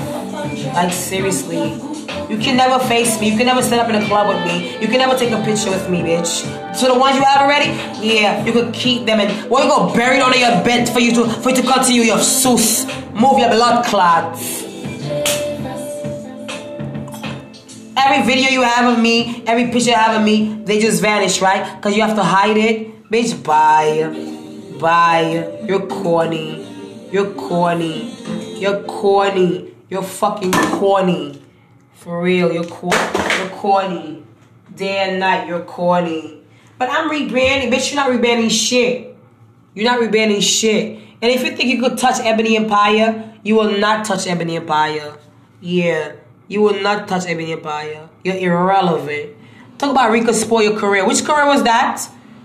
[0.75, 1.81] Like, seriously.
[2.29, 3.31] You can never face me.
[3.31, 4.73] You can never stand up in a club with me.
[4.81, 6.75] You can never take a picture with me, bitch.
[6.75, 7.71] So the ones you have already,
[8.05, 11.15] yeah, you could keep them and why you go buried under your bed for you
[11.15, 12.85] to for you to continue your sus.
[13.13, 14.66] Move your blood clots.
[18.07, 21.43] Every video you have of me, every picture you have of me, they just vanish,
[21.43, 21.75] right?
[21.75, 23.11] Because you have to hide it.
[23.11, 24.07] Bitch, bye.
[24.79, 25.65] Bye.
[25.67, 27.09] You're corny.
[27.11, 28.15] You're corny.
[28.61, 29.75] You're corny.
[29.91, 31.43] You're fucking corny.
[31.95, 34.23] For real, you're, cor- you're corny.
[34.73, 36.45] Day and night, you're corny.
[36.79, 37.73] But I'm rebranding.
[37.73, 39.17] Bitch, you're not rebranding shit.
[39.75, 41.01] You're not rebranding shit.
[41.21, 45.17] And if you think you could touch Ebony Empire, you will not touch Ebony Empire.
[45.61, 46.13] Yeah.
[46.49, 48.09] You will not touch Ebony Empire.
[48.23, 49.35] You're irrelevant.
[49.79, 51.07] Talk about Rika spoil your career.
[51.07, 52.03] Which career was that?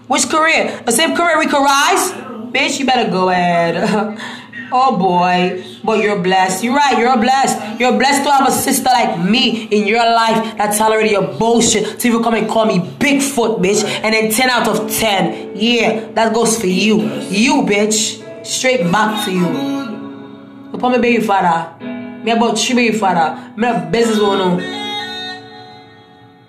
[0.08, 0.82] Which career?
[0.86, 2.12] The same career Rika Rise?
[2.52, 3.78] Bitch, you better go ahead.
[4.72, 5.64] oh boy.
[5.84, 6.64] But you're blessed.
[6.64, 7.80] You're right, you're blessed.
[7.80, 12.00] You're blessed to have a sister like me in your life that tolerated your bullshit
[12.00, 13.84] to even come and call me Bigfoot, bitch.
[13.86, 15.56] And then 10 out of 10.
[15.56, 17.02] Yeah, that goes for you.
[17.30, 18.46] You, bitch.
[18.46, 20.78] Straight back to you.
[20.78, 22.01] Put me baby father.
[22.24, 23.52] Me about baby father.
[23.58, 24.62] Me have business on.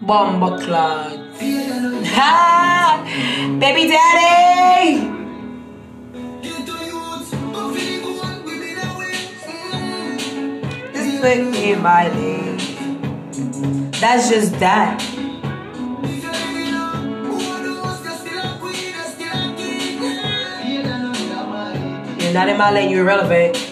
[0.02, 1.18] Bomba cloud.
[2.04, 3.58] Ha!
[3.58, 5.08] Baby daddy!
[10.92, 11.06] This
[11.50, 12.58] me in my lane.
[13.92, 15.02] That's just that.
[22.18, 23.71] You're not in my lane, you're irrelevant.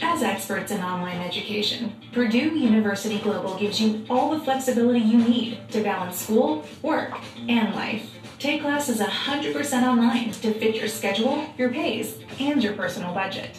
[0.00, 5.68] As experts in online education, Purdue University Global gives you all the flexibility you need
[5.70, 7.12] to balance school, work,
[7.48, 8.08] and life.
[8.38, 13.50] Take classes 100% online to fit your schedule, your pace, and your personal budget.